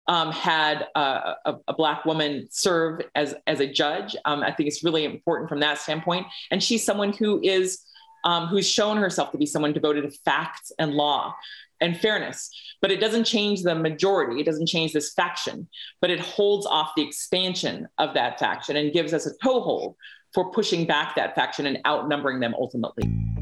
um, 0.08 0.32
had 0.32 0.88
a, 0.96 1.34
a, 1.44 1.56
a, 1.68 1.74
black 1.74 2.04
woman 2.04 2.48
serve 2.50 3.02
as 3.14 3.36
as 3.46 3.60
a 3.60 3.66
judge. 3.72 4.16
Um, 4.24 4.42
I 4.42 4.50
think 4.50 4.66
it's 4.66 4.82
really 4.82 5.04
important 5.04 5.48
from 5.48 5.60
that 5.60 5.78
standpoint. 5.78 6.26
And 6.50 6.60
she's 6.60 6.84
someone 6.84 7.12
who 7.12 7.40
is 7.44 7.80
um, 8.24 8.46
who's 8.48 8.68
shown 8.68 8.96
herself 8.96 9.30
to 9.32 9.38
be 9.38 9.46
someone 9.46 9.72
devoted 9.72 10.02
to 10.02 10.10
facts 10.24 10.72
and 10.78 10.92
law 10.92 11.34
and 11.80 11.98
fairness. 11.98 12.50
But 12.80 12.90
it 12.90 13.00
doesn't 13.00 13.24
change 13.24 13.62
the 13.62 13.74
majority. 13.74 14.40
It 14.40 14.46
doesn't 14.46 14.66
change 14.66 14.92
this 14.92 15.12
faction. 15.12 15.68
But 16.00 16.10
it 16.10 16.20
holds 16.20 16.66
off 16.66 16.92
the 16.96 17.06
expansion 17.06 17.88
of 17.98 18.14
that 18.14 18.38
faction 18.38 18.76
and 18.76 18.92
gives 18.92 19.12
us 19.12 19.26
a 19.26 19.32
toehold 19.42 19.96
for 20.32 20.50
pushing 20.50 20.86
back 20.86 21.14
that 21.16 21.34
faction 21.34 21.66
and 21.66 21.78
outnumbering 21.86 22.40
them 22.40 22.54
ultimately. 22.58 23.33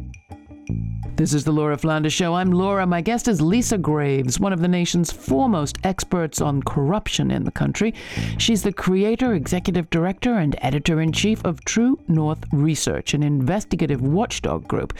This 1.22 1.34
is 1.34 1.44
the 1.44 1.52
Laura 1.52 1.78
Flanders 1.78 2.12
Show. 2.12 2.34
I'm 2.34 2.50
Laura. 2.50 2.84
My 2.84 3.00
guest 3.00 3.28
is 3.28 3.40
Lisa 3.40 3.78
Graves, 3.78 4.40
one 4.40 4.52
of 4.52 4.60
the 4.60 4.66
nation's 4.66 5.12
foremost 5.12 5.78
experts 5.84 6.40
on 6.40 6.64
corruption 6.64 7.30
in 7.30 7.44
the 7.44 7.52
country. 7.52 7.94
She's 8.38 8.64
the 8.64 8.72
creator, 8.72 9.32
executive 9.32 9.88
director, 9.90 10.34
and 10.34 10.56
editor 10.60 11.00
in 11.00 11.12
chief 11.12 11.40
of 11.44 11.64
True 11.64 11.96
North 12.08 12.44
Research, 12.50 13.14
an 13.14 13.22
investigative 13.22 14.02
watchdog 14.02 14.66
group. 14.66 14.94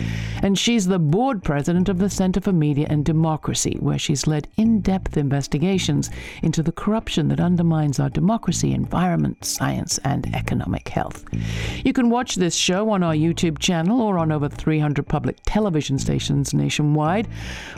And 0.45 0.57
she's 0.57 0.87
the 0.87 1.00
board 1.00 1.43
president 1.43 1.88
of 1.88 1.99
the 1.99 2.09
Center 2.09 2.41
for 2.41 2.52
Media 2.52 2.87
and 2.88 3.05
Democracy, 3.05 3.76
where 3.81 3.99
she's 3.99 4.29
led 4.29 4.47
in 4.57 4.81
depth 4.81 5.17
investigations 5.17 6.09
into 6.45 6.62
the 6.62 6.71
corruption 6.71 7.26
that 7.31 7.41
undermines 7.41 7.99
our 7.99 8.11
democracy, 8.11 8.71
environment, 8.71 9.45
science, 9.45 9.99
and 10.05 10.33
economic 10.37 10.88
health. 10.88 11.25
You 11.85 11.93
can 11.93 12.11
watch 12.11 12.37
this 12.37 12.55
show 12.55 12.91
on 12.91 13.02
our 13.02 13.14
YouTube 13.14 13.59
channel 13.59 14.00
or 14.00 14.19
on 14.21 14.31
over 14.31 14.49
300 14.49 15.09
public 15.09 15.38
television 15.45 15.99
stations 15.99 16.12
nationwide. 16.54 17.28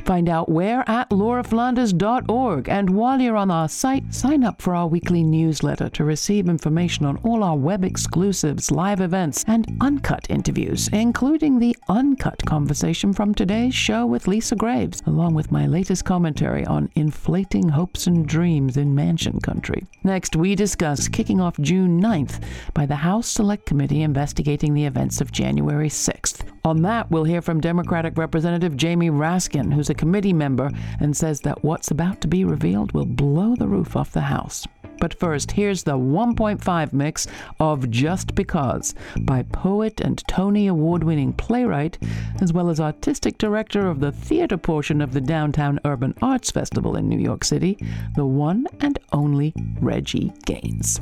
Find 0.04 0.28
out 0.28 0.48
where 0.48 0.88
at 0.88 1.10
lauraflanders.org. 1.10 2.68
And 2.68 2.90
while 2.90 3.20
you're 3.20 3.36
on 3.36 3.50
our 3.50 3.68
site, 3.68 4.12
sign 4.14 4.44
up 4.44 4.60
for 4.60 4.74
our 4.74 4.86
weekly 4.86 5.22
newsletter 5.22 5.88
to 5.90 6.04
receive 6.04 6.48
information 6.48 7.06
on 7.06 7.16
all 7.18 7.42
our 7.42 7.56
web 7.56 7.84
exclusives, 7.84 8.70
live 8.70 9.00
events, 9.00 9.44
and 9.46 9.76
uncut 9.80 10.26
interviews, 10.28 10.88
including 10.92 11.58
the 11.58 11.76
uncut 11.88 12.44
conversation 12.46 13.12
from 13.12 13.34
today's 13.34 13.74
show 13.74 14.06
with 14.06 14.26
Lisa 14.26 14.56
Graves, 14.56 15.02
along 15.06 15.34
with 15.34 15.52
my 15.52 15.66
latest 15.66 16.04
commentary 16.04 16.64
on 16.66 16.90
inflating 16.94 17.68
hopes 17.68 18.06
and 18.06 18.26
dreams 18.26 18.76
in 18.76 18.94
Manchin 18.94 19.42
Country. 19.42 19.86
Next, 20.02 20.36
we 20.36 20.54
discuss 20.54 21.08
kicking 21.08 21.40
off 21.40 21.58
June 21.60 22.00
9th 22.00 22.42
by 22.72 22.86
the 22.86 22.96
House 22.96 23.28
Select 23.28 23.66
Committee 23.66 24.02
investigating 24.02 24.74
the 24.74 24.84
events 24.84 25.20
of 25.20 25.32
January 25.32 25.88
6th. 25.88 26.42
On 26.64 26.80
that, 26.82 27.10
we'll 27.10 27.24
hear 27.24 27.42
from 27.42 27.60
Democratic 27.60 28.14
Representative 28.24 28.74
Jamie 28.74 29.10
Raskin, 29.10 29.70
who's 29.70 29.90
a 29.90 29.94
committee 29.94 30.32
member 30.32 30.70
and 30.98 31.14
says 31.14 31.42
that 31.42 31.62
what's 31.62 31.90
about 31.90 32.22
to 32.22 32.26
be 32.26 32.42
revealed 32.42 32.92
will 32.92 33.04
blow 33.04 33.54
the 33.54 33.68
roof 33.68 33.96
off 33.96 34.12
the 34.12 34.22
House. 34.22 34.66
But 34.98 35.12
first, 35.12 35.50
here's 35.52 35.82
the 35.82 35.98
1.5 35.98 36.92
mix 36.94 37.26
of 37.60 37.90
Just 37.90 38.34
Because 38.34 38.94
by 39.20 39.42
poet 39.42 40.00
and 40.00 40.26
Tony 40.26 40.68
Award 40.68 41.04
winning 41.04 41.34
playwright, 41.34 41.98
as 42.40 42.54
well 42.54 42.70
as 42.70 42.80
artistic 42.80 43.36
director 43.36 43.88
of 43.88 44.00
the 44.00 44.12
theater 44.12 44.56
portion 44.56 45.02
of 45.02 45.12
the 45.12 45.20
Downtown 45.20 45.78
Urban 45.84 46.14
Arts 46.22 46.50
Festival 46.50 46.96
in 46.96 47.06
New 47.06 47.20
York 47.20 47.44
City, 47.44 47.76
the 48.16 48.24
one 48.24 48.66
and 48.80 48.98
only 49.12 49.52
Reggie 49.82 50.32
Gaines. 50.46 50.98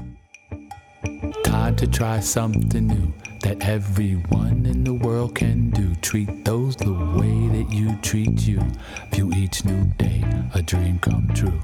Time 1.45 1.77
to 1.77 1.87
try 1.87 2.19
something 2.19 2.89
new 2.89 3.22
that 3.43 3.69
everyone 3.69 4.65
in 4.67 4.85
the 4.85 4.95
world 4.95 5.35
can 5.35 5.71
do. 5.71 5.95
Treat 5.97 6.45
those 6.45 6.77
the 6.77 6.93
way 6.93 7.49
that 7.49 7.73
you 7.73 7.97
treat 7.97 8.47
you. 8.47 8.61
View 9.11 9.33
each 9.37 9.65
new 9.65 9.85
day 9.99 10.25
a 10.55 10.63
dream 10.63 10.99
come 11.01 11.29
true. 11.35 11.61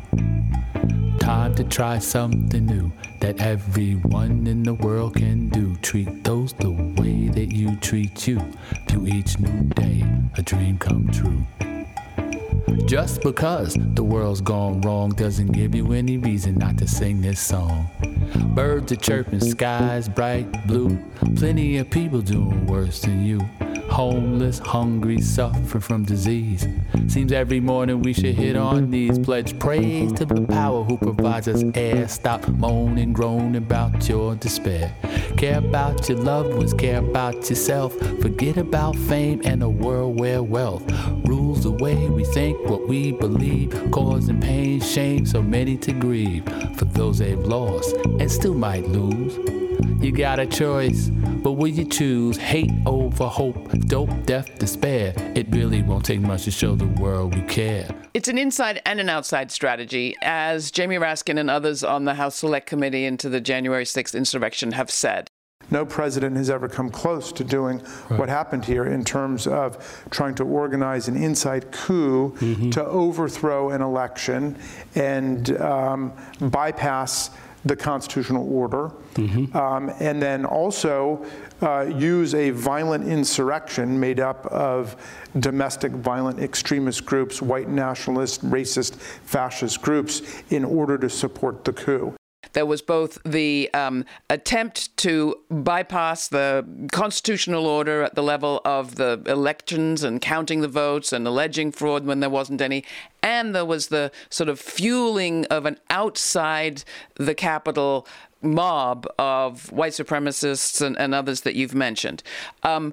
Time 1.20 1.54
to 1.54 1.64
try 1.64 1.98
something 1.98 2.66
new 2.66 2.90
that 3.20 3.40
everyone 3.40 4.46
in 4.46 4.62
the 4.64 4.74
world 4.74 5.14
can 5.14 5.48
do. 5.50 5.76
Treat 5.76 6.24
those 6.24 6.52
the 6.52 6.70
way 6.70 7.28
that 7.28 7.52
you 7.52 7.76
treat 7.76 8.26
you. 8.26 8.40
View 8.88 9.06
each 9.06 9.38
new 9.38 9.62
day 9.70 10.04
a 10.36 10.42
dream 10.42 10.78
come 10.78 11.08
true. 11.08 11.46
Just 12.86 13.22
because 13.22 13.76
the 13.78 14.02
world's 14.02 14.40
gone 14.40 14.80
wrong 14.80 15.10
doesn't 15.10 15.52
give 15.52 15.74
you 15.74 15.92
any 15.92 16.18
reason 16.18 16.56
not 16.56 16.76
to 16.78 16.88
sing 16.88 17.20
this 17.20 17.38
song. 17.38 17.88
Birds 18.54 18.92
are 18.92 18.96
chirping, 18.96 19.40
skies 19.40 20.08
bright 20.08 20.66
blue. 20.66 20.98
Plenty 21.36 21.78
of 21.78 21.90
people 21.90 22.20
doing 22.20 22.66
worse 22.66 23.00
than 23.00 23.24
you. 23.24 23.40
Homeless, 23.90 24.58
hungry, 24.60 25.20
suffering 25.20 25.80
from 25.80 26.04
disease. 26.04 26.66
Seems 27.08 27.32
every 27.32 27.58
morning 27.58 28.02
we 28.02 28.12
should 28.12 28.34
hit 28.34 28.56
our 28.56 28.80
knees, 28.80 29.18
Pledge 29.18 29.58
praise 29.58 30.12
to 30.12 30.24
the 30.24 30.46
power 30.46 30.84
who 30.84 30.96
provides 30.96 31.48
us 31.48 31.64
air. 31.74 32.06
Stop 32.06 32.46
moaning, 32.48 33.12
groaning 33.12 33.56
about 33.56 34.08
your 34.08 34.34
despair. 34.36 34.94
Care 35.36 35.58
about 35.58 36.08
your 36.08 36.18
loved 36.18 36.54
ones, 36.54 36.74
care 36.74 36.98
about 36.98 37.48
yourself. 37.48 37.96
Forget 38.20 38.56
about 38.56 38.94
fame 38.94 39.40
and 39.44 39.62
a 39.62 39.68
world 39.68 40.20
where 40.20 40.42
wealth 40.42 40.84
rules 41.26 41.62
the 41.62 41.72
way 41.72 42.08
we 42.08 42.24
think, 42.24 42.58
what 42.68 42.86
we 42.86 43.12
believe, 43.12 43.90
causing 43.90 44.40
pain, 44.40 44.80
shame, 44.80 45.26
so 45.26 45.42
many 45.42 45.76
to 45.78 45.92
grieve 45.92 46.44
for 46.76 46.84
those 46.84 47.18
they've 47.18 47.38
lost 47.38 47.96
and 47.96 48.30
still 48.30 48.54
might 48.54 48.86
lose. 48.86 49.67
You 50.00 50.12
got 50.12 50.38
a 50.38 50.46
choice, 50.46 51.08
but 51.10 51.52
will 51.52 51.66
you 51.66 51.84
choose 51.84 52.36
hate 52.36 52.70
over 52.86 53.26
hope, 53.26 53.68
dope, 53.80 54.10
death, 54.26 54.56
despair? 54.56 55.12
It 55.34 55.48
really 55.50 55.82
won't 55.82 56.04
take 56.04 56.20
much 56.20 56.44
to 56.44 56.52
show 56.52 56.76
the 56.76 56.86
world 56.86 57.34
we 57.34 57.42
care. 57.42 57.88
It's 58.14 58.28
an 58.28 58.38
inside 58.38 58.80
and 58.86 59.00
an 59.00 59.08
outside 59.08 59.50
strategy, 59.50 60.14
as 60.22 60.70
Jamie 60.70 60.98
Raskin 60.98 61.36
and 61.36 61.50
others 61.50 61.82
on 61.82 62.04
the 62.04 62.14
House 62.14 62.36
Select 62.36 62.68
Committee 62.68 63.06
into 63.06 63.28
the 63.28 63.40
January 63.40 63.82
6th 63.82 64.14
insurrection 64.14 64.70
have 64.70 64.88
said. 64.88 65.30
No 65.70 65.84
president 65.84 66.36
has 66.36 66.48
ever 66.48 66.68
come 66.68 66.90
close 66.90 67.32
to 67.32 67.44
doing 67.44 67.82
right. 68.08 68.20
what 68.20 68.28
happened 68.28 68.64
here 68.64 68.86
in 68.86 69.04
terms 69.04 69.46
of 69.48 70.06
trying 70.10 70.34
to 70.36 70.44
organize 70.44 71.08
an 71.08 71.16
inside 71.16 71.72
coup 71.72 72.30
mm-hmm. 72.38 72.70
to 72.70 72.84
overthrow 72.86 73.70
an 73.70 73.82
election 73.82 74.56
and 74.94 75.60
um, 75.60 76.12
bypass 76.40 77.30
the 77.64 77.76
constitutional 77.76 78.50
order, 78.52 78.90
mm-hmm. 79.14 79.56
um, 79.56 79.90
and 80.00 80.22
then 80.22 80.44
also 80.44 81.24
uh, 81.62 81.82
use 81.82 82.34
a 82.34 82.50
violent 82.50 83.06
insurrection 83.06 83.98
made 83.98 84.20
up 84.20 84.46
of 84.46 84.96
domestic 85.40 85.92
violent 85.92 86.38
extremist 86.38 87.04
groups, 87.04 87.42
white 87.42 87.68
nationalist, 87.68 88.44
racist, 88.48 88.96
fascist 88.96 89.82
groups, 89.82 90.22
in 90.50 90.64
order 90.64 90.96
to 90.98 91.10
support 91.10 91.64
the 91.64 91.72
coup. 91.72 92.17
There 92.58 92.66
was 92.66 92.82
both 92.82 93.22
the 93.22 93.70
um, 93.72 94.04
attempt 94.28 94.96
to 94.96 95.38
bypass 95.48 96.26
the 96.26 96.66
constitutional 96.90 97.66
order 97.66 98.02
at 98.02 98.16
the 98.16 98.22
level 98.24 98.60
of 98.64 98.96
the 98.96 99.22
elections 99.26 100.02
and 100.02 100.20
counting 100.20 100.60
the 100.60 100.66
votes 100.66 101.12
and 101.12 101.24
alleging 101.24 101.70
fraud 101.70 102.04
when 102.04 102.18
there 102.18 102.28
wasn't 102.28 102.60
any, 102.60 102.82
and 103.22 103.54
there 103.54 103.64
was 103.64 103.86
the 103.86 104.10
sort 104.28 104.48
of 104.48 104.58
fueling 104.58 105.44
of 105.44 105.66
an 105.66 105.78
outside 105.88 106.82
the 107.14 107.32
Capitol 107.32 108.08
mob 108.42 109.06
of 109.20 109.70
white 109.70 109.92
supremacists 109.92 110.84
and, 110.84 110.98
and 110.98 111.14
others 111.14 111.42
that 111.42 111.54
you've 111.54 111.76
mentioned. 111.76 112.24
Um, 112.64 112.92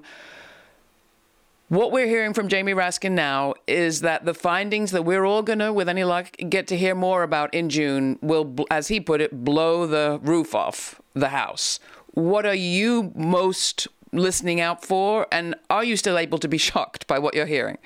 what 1.68 1.90
we're 1.90 2.06
hearing 2.06 2.32
from 2.32 2.48
Jamie 2.48 2.74
Raskin 2.74 3.12
now 3.12 3.54
is 3.66 4.00
that 4.02 4.24
the 4.24 4.34
findings 4.34 4.92
that 4.92 5.02
we're 5.02 5.24
all 5.24 5.42
going 5.42 5.58
to, 5.58 5.72
with 5.72 5.88
any 5.88 6.04
luck, 6.04 6.36
get 6.48 6.68
to 6.68 6.76
hear 6.76 6.94
more 6.94 7.22
about 7.22 7.52
in 7.52 7.68
June 7.68 8.18
will, 8.22 8.54
as 8.70 8.88
he 8.88 9.00
put 9.00 9.20
it, 9.20 9.44
blow 9.44 9.86
the 9.86 10.20
roof 10.22 10.54
off 10.54 11.00
the 11.14 11.30
House. 11.30 11.80
What 12.12 12.46
are 12.46 12.54
you 12.54 13.12
most 13.16 13.88
listening 14.12 14.60
out 14.60 14.84
for? 14.84 15.26
And 15.32 15.56
are 15.68 15.82
you 15.82 15.96
still 15.96 16.18
able 16.18 16.38
to 16.38 16.48
be 16.48 16.58
shocked 16.68 17.06
by 17.06 17.18
what 17.18 17.34
you're 17.34 17.46
hearing? 17.46 17.78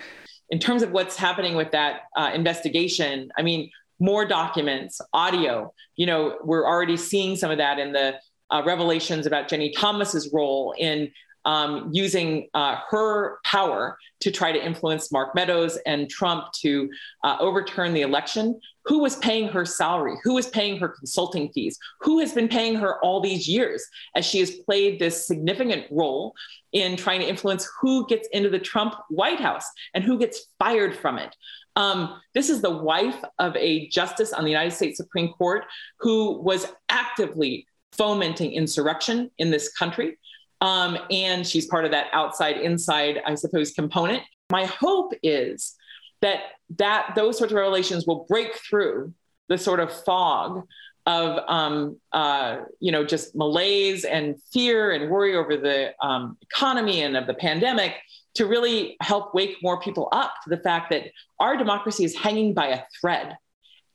In 0.51 0.59
terms 0.59 0.83
of 0.83 0.91
what's 0.91 1.17
happening 1.17 1.55
with 1.55 1.71
that 1.71 2.03
uh, 2.17 2.31
investigation, 2.35 3.31
I 3.39 3.43
mean, 3.43 3.71
more 3.99 4.27
documents, 4.27 5.01
audio, 5.13 5.73
you 5.97 6.07
know, 6.07 6.37
we're 6.43 6.67
already 6.67 6.97
seeing 6.97 7.37
some 7.37 7.51
of 7.51 7.59
that 7.59 7.79
in 7.79 7.93
the 7.93 8.19
uh, 8.51 8.63
revelations 8.67 9.27
about 9.27 9.49
Ginni 9.49 9.73
Thomas's 9.75 10.31
role 10.33 10.75
in 10.77 11.11
um, 11.45 11.91
using 11.93 12.49
uh, 12.55 12.77
her 12.91 13.39
power 13.45 13.99
to 14.21 14.31
try 14.31 14.53
to 14.53 14.65
influence 14.65 15.11
Mark 15.11 15.35
Meadows 15.35 15.79
and 15.87 16.09
Trump 16.09 16.53
to 16.61 16.91
uh, 17.25 17.37
overturn 17.41 17.95
the 17.95 18.03
election. 18.03 18.61
Who 18.85 19.01
was 19.01 19.17
paying 19.17 19.49
her 19.49 19.65
salary? 19.65 20.17
Who 20.25 20.35
was 20.35 20.49
paying 20.49 20.79
her 20.79 20.89
consulting 20.89 21.53
fees? 21.53 21.79
Who 22.01 22.19
has 22.21 22.33
been 22.33 22.49
paying 22.49 22.75
her 22.77 22.99
all 23.05 23.21
these 23.21 23.49
years 23.49 23.85
as 24.15 24.25
she 24.25 24.41
has 24.41 24.51
played 24.51 24.99
this 24.99 25.27
significant 25.27 25.87
role 25.91 26.35
in 26.73 26.97
trying 26.97 27.21
to 27.21 27.29
influence 27.29 27.69
who 27.81 28.07
gets 28.07 28.29
into 28.33 28.49
the 28.49 28.59
Trump 28.59 28.95
White 29.09 29.41
House 29.41 29.67
and 29.95 30.05
who 30.05 30.19
gets 30.19 30.47
fired 30.59 30.97
from 30.97 31.19
it? 31.19 31.35
Um, 31.77 32.21
this 32.35 32.51
is 32.51 32.63
the 32.63 32.71
wife 32.71 33.23
of 33.39 33.57
a 33.57 33.89
justice 33.89 34.33
on 34.33 34.45
the 34.45 34.51
United 34.51 34.73
States 34.73 34.97
Supreme 34.97 35.33
Court 35.33 35.65
who 36.01 36.41
was 36.41 36.67
actively 36.89 37.67
fomenting 37.93 38.53
insurrection 38.53 39.31
in 39.39 39.51
this 39.51 39.73
country. 39.73 40.19
Um, 40.61 40.99
and 41.11 41.47
she's 41.47 41.67
part 41.67 41.85
of 41.85 41.91
that 41.93 42.09
outside 42.13 42.59
inside, 42.59 43.21
I 43.27 43.35
suppose, 43.35 43.73
component. 43.73 44.23
My 44.51 44.67
hope 44.67 45.13
is 45.23 45.75
that 46.21 46.41
that 46.79 47.13
those 47.17 47.39
sorts 47.39 47.53
of 47.53 47.57
revelations 47.57 48.07
will 48.07 48.27
break 48.29 48.55
through 48.57 49.15
the 49.49 49.59
sort 49.59 49.81
of 49.81 49.93
fog 50.05 50.67
of 51.07 51.43
um, 51.49 51.99
uh, 52.13 52.59
you 52.79 52.93
know 52.93 53.05
just 53.05 53.35
malaise 53.35 54.05
and 54.05 54.41
fear 54.53 54.93
and 54.93 55.11
worry 55.11 55.35
over 55.35 55.57
the 55.57 55.93
um, 56.05 56.37
economy 56.43 57.03
and 57.03 57.17
of 57.17 57.27
the 57.27 57.35
pandemic 57.35 57.95
to 58.35 58.47
really 58.47 58.97
help 59.01 59.35
wake 59.35 59.57
more 59.63 59.81
people 59.81 60.09
up 60.13 60.35
to 60.45 60.51
the 60.51 60.59
fact 60.59 60.91
that 60.91 61.05
our 61.41 61.57
democracy 61.57 62.05
is 62.05 62.15
hanging 62.15 62.55
by 62.55 62.69
a 62.69 62.83
thread 63.01 63.37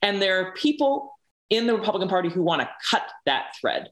and 0.01 0.21
there 0.21 0.41
are 0.41 0.53
people 0.53 1.13
in 1.49 1.67
the 1.67 1.73
republican 1.73 2.09
party 2.09 2.29
who 2.29 2.41
want 2.41 2.61
to 2.61 2.69
cut 2.89 3.07
that 3.25 3.55
thread 3.61 3.89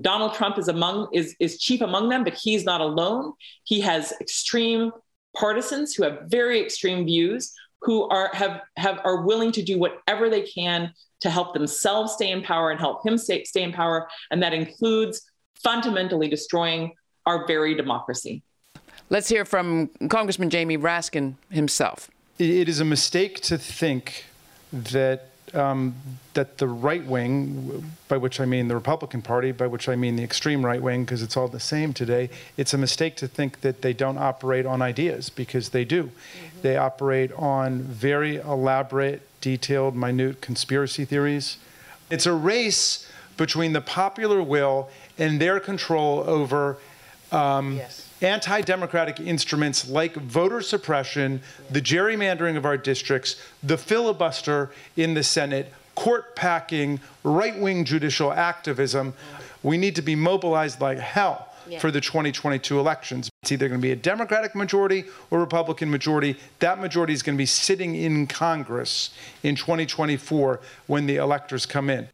Donald 0.00 0.34
Trump 0.34 0.58
is 0.58 0.68
among 0.68 1.08
is 1.12 1.34
is 1.40 1.58
chief 1.58 1.80
among 1.80 2.08
them, 2.08 2.24
but 2.24 2.34
he's 2.34 2.64
not 2.64 2.80
alone. 2.80 3.32
He 3.64 3.80
has 3.80 4.12
extreme 4.20 4.90
partisans 5.36 5.94
who 5.94 6.02
have 6.04 6.22
very 6.26 6.60
extreme 6.60 7.04
views, 7.04 7.52
who 7.82 8.08
are 8.08 8.30
have 8.34 8.60
have 8.76 9.00
are 9.04 9.22
willing 9.22 9.52
to 9.52 9.62
do 9.62 9.78
whatever 9.78 10.28
they 10.28 10.42
can 10.42 10.92
to 11.20 11.30
help 11.30 11.54
themselves 11.54 12.12
stay 12.12 12.30
in 12.30 12.42
power 12.42 12.70
and 12.70 12.78
help 12.78 13.06
him 13.06 13.16
stay, 13.16 13.44
stay 13.44 13.62
in 13.62 13.72
power, 13.72 14.08
and 14.30 14.42
that 14.42 14.52
includes 14.52 15.22
fundamentally 15.62 16.28
destroying 16.28 16.92
our 17.26 17.46
very 17.46 17.74
democracy. 17.74 18.42
Let's 19.10 19.28
hear 19.28 19.44
from 19.44 19.88
Congressman 20.08 20.50
Jamie 20.50 20.78
Raskin 20.78 21.34
himself. 21.50 22.10
It 22.38 22.68
is 22.68 22.80
a 22.80 22.84
mistake 22.84 23.40
to 23.42 23.56
think 23.56 24.24
that 24.72 25.30
um, 25.54 25.94
that 26.34 26.58
the 26.58 26.68
right 26.68 27.04
wing, 27.04 27.84
by 28.08 28.16
which 28.16 28.40
I 28.40 28.44
mean 28.44 28.68
the 28.68 28.74
Republican 28.74 29.22
Party, 29.22 29.52
by 29.52 29.66
which 29.66 29.88
I 29.88 29.96
mean 29.96 30.16
the 30.16 30.22
extreme 30.22 30.64
right 30.64 30.82
wing, 30.82 31.04
because 31.04 31.22
it's 31.22 31.36
all 31.36 31.48
the 31.48 31.60
same 31.60 31.92
today, 31.92 32.30
it's 32.56 32.74
a 32.74 32.78
mistake 32.78 33.16
to 33.16 33.28
think 33.28 33.60
that 33.60 33.82
they 33.82 33.92
don't 33.92 34.18
operate 34.18 34.66
on 34.66 34.82
ideas, 34.82 35.30
because 35.30 35.70
they 35.70 35.84
do. 35.84 36.04
Mm-hmm. 36.04 36.60
They 36.62 36.76
operate 36.76 37.32
on 37.32 37.82
very 37.82 38.36
elaborate, 38.36 39.22
detailed, 39.40 39.94
minute 39.94 40.40
conspiracy 40.40 41.04
theories. 41.04 41.58
It's 42.10 42.26
a 42.26 42.34
race 42.34 43.08
between 43.36 43.72
the 43.72 43.80
popular 43.80 44.42
will 44.42 44.88
and 45.18 45.40
their 45.40 45.60
control 45.60 46.20
over. 46.26 46.78
Um, 47.32 47.76
yes 47.76 48.03
anti 48.24 48.62
democratic 48.62 49.20
instruments 49.20 49.88
like 49.88 50.14
voter 50.16 50.60
suppression, 50.60 51.40
the 51.70 51.80
gerrymandering 51.80 52.56
of 52.56 52.64
our 52.64 52.76
districts, 52.76 53.36
the 53.62 53.78
filibuster 53.78 54.70
in 54.96 55.14
the 55.14 55.22
Senate, 55.22 55.72
court 55.94 56.34
packing, 56.34 57.00
right 57.22 57.58
wing 57.58 57.84
judicial 57.84 58.32
activism. 58.32 59.14
We 59.62 59.78
need 59.78 59.96
to 59.96 60.02
be 60.02 60.14
mobilized 60.14 60.80
like 60.80 60.98
hell 60.98 61.48
yeah. 61.68 61.78
for 61.78 61.90
the 61.90 62.00
2022 62.00 62.78
elections. 62.78 63.30
It's 63.42 63.52
either 63.52 63.68
going 63.68 63.80
to 63.80 63.82
be 63.82 63.92
a 63.92 63.96
Democratic 63.96 64.54
majority 64.54 65.04
or 65.30 65.40
Republican 65.40 65.90
majority. 65.90 66.36
That 66.58 66.80
majority 66.80 67.12
is 67.12 67.22
going 67.22 67.36
to 67.36 67.38
be 67.38 67.46
sitting 67.46 67.94
in 67.94 68.26
Congress 68.26 69.10
in 69.42 69.54
2024 69.54 70.60
when 70.86 71.06
the 71.06 71.16
electors 71.16 71.66
come 71.66 71.90
in. 71.90 72.08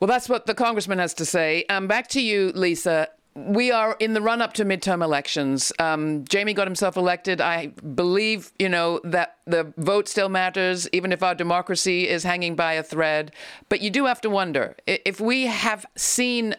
Well, 0.00 0.08
that's 0.08 0.28
what 0.28 0.46
the 0.46 0.54
congressman 0.54 0.98
has 0.98 1.14
to 1.14 1.24
say. 1.24 1.64
Um, 1.70 1.86
back 1.86 2.08
to 2.08 2.20
you, 2.20 2.52
Lisa 2.54 3.08
we 3.34 3.72
are 3.72 3.96
in 3.98 4.14
the 4.14 4.20
run 4.20 4.40
up 4.40 4.52
to 4.54 4.64
midterm 4.64 5.02
elections. 5.02 5.72
Um, 5.78 6.24
Jamie 6.24 6.54
got 6.54 6.68
himself 6.68 6.96
elected. 6.96 7.40
I 7.40 7.66
believe, 7.66 8.52
you 8.58 8.68
know, 8.68 9.00
that 9.02 9.38
the 9.44 9.72
vote 9.76 10.08
still 10.08 10.28
matters, 10.28 10.88
even 10.92 11.10
if 11.10 11.22
our 11.22 11.34
democracy 11.34 12.08
is 12.08 12.22
hanging 12.22 12.54
by 12.54 12.74
a 12.74 12.82
thread. 12.82 13.32
But 13.68 13.80
you 13.80 13.90
do 13.90 14.06
have 14.06 14.20
to 14.20 14.30
wonder 14.30 14.76
if 14.86 15.20
we 15.20 15.46
have 15.46 15.84
seen 15.96 16.54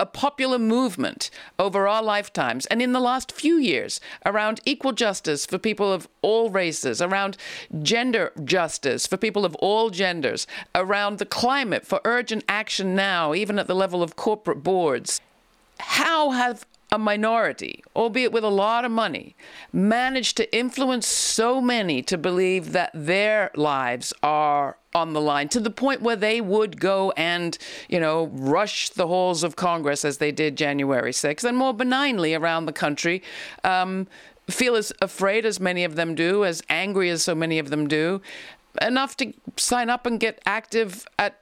a 0.00 0.06
popular 0.06 0.60
movement 0.60 1.28
over 1.58 1.88
our 1.88 2.02
lifetimes 2.02 2.66
and 2.66 2.80
in 2.80 2.92
the 2.92 3.00
last 3.00 3.32
few 3.32 3.56
years 3.56 4.00
around 4.24 4.60
equal 4.64 4.92
justice 4.92 5.44
for 5.44 5.58
people 5.58 5.92
of 5.92 6.06
all 6.22 6.50
races, 6.50 7.02
around 7.02 7.36
gender 7.82 8.32
justice 8.44 9.08
for 9.08 9.16
people 9.16 9.44
of 9.44 9.56
all 9.56 9.90
genders, 9.90 10.46
around 10.74 11.18
the 11.18 11.26
climate 11.26 11.84
for 11.84 12.00
urgent 12.04 12.44
action 12.48 12.94
now, 12.94 13.34
even 13.34 13.58
at 13.58 13.66
the 13.66 13.74
level 13.74 14.02
of 14.02 14.14
corporate 14.14 14.62
boards 14.62 15.20
how 15.80 16.30
have 16.30 16.64
a 16.90 16.98
minority, 16.98 17.82
albeit 17.94 18.32
with 18.32 18.44
a 18.44 18.48
lot 18.48 18.84
of 18.84 18.90
money, 18.90 19.36
managed 19.72 20.36
to 20.38 20.56
influence 20.56 21.06
so 21.06 21.60
many 21.60 22.02
to 22.02 22.16
believe 22.16 22.72
that 22.72 22.90
their 22.94 23.50
lives 23.54 24.14
are 24.22 24.78
on 24.94 25.12
the 25.12 25.20
line 25.20 25.48
to 25.50 25.60
the 25.60 25.70
point 25.70 26.00
where 26.00 26.16
they 26.16 26.40
would 26.40 26.80
go 26.80 27.12
and, 27.16 27.58
you 27.88 28.00
know, 28.00 28.28
rush 28.32 28.88
the 28.90 29.06
halls 29.06 29.44
of 29.44 29.54
Congress 29.54 30.04
as 30.04 30.16
they 30.16 30.32
did 30.32 30.56
January 30.56 31.12
6th 31.12 31.44
and 31.44 31.58
more 31.58 31.74
benignly 31.74 32.34
around 32.34 32.64
the 32.64 32.72
country. 32.72 33.22
Um, 33.64 34.06
feel 34.48 34.74
as 34.74 34.92
afraid 35.02 35.44
as 35.44 35.60
many 35.60 35.84
of 35.84 35.94
them 35.94 36.14
do, 36.14 36.44
as 36.44 36.62
angry 36.70 37.10
as 37.10 37.22
so 37.22 37.34
many 37.34 37.58
of 37.58 37.68
them 37.68 37.86
do, 37.86 38.22
enough 38.80 39.14
to 39.18 39.34
sign 39.56 39.90
up 39.90 40.06
and 40.06 40.18
get 40.18 40.40
active 40.46 41.06
at 41.18 41.38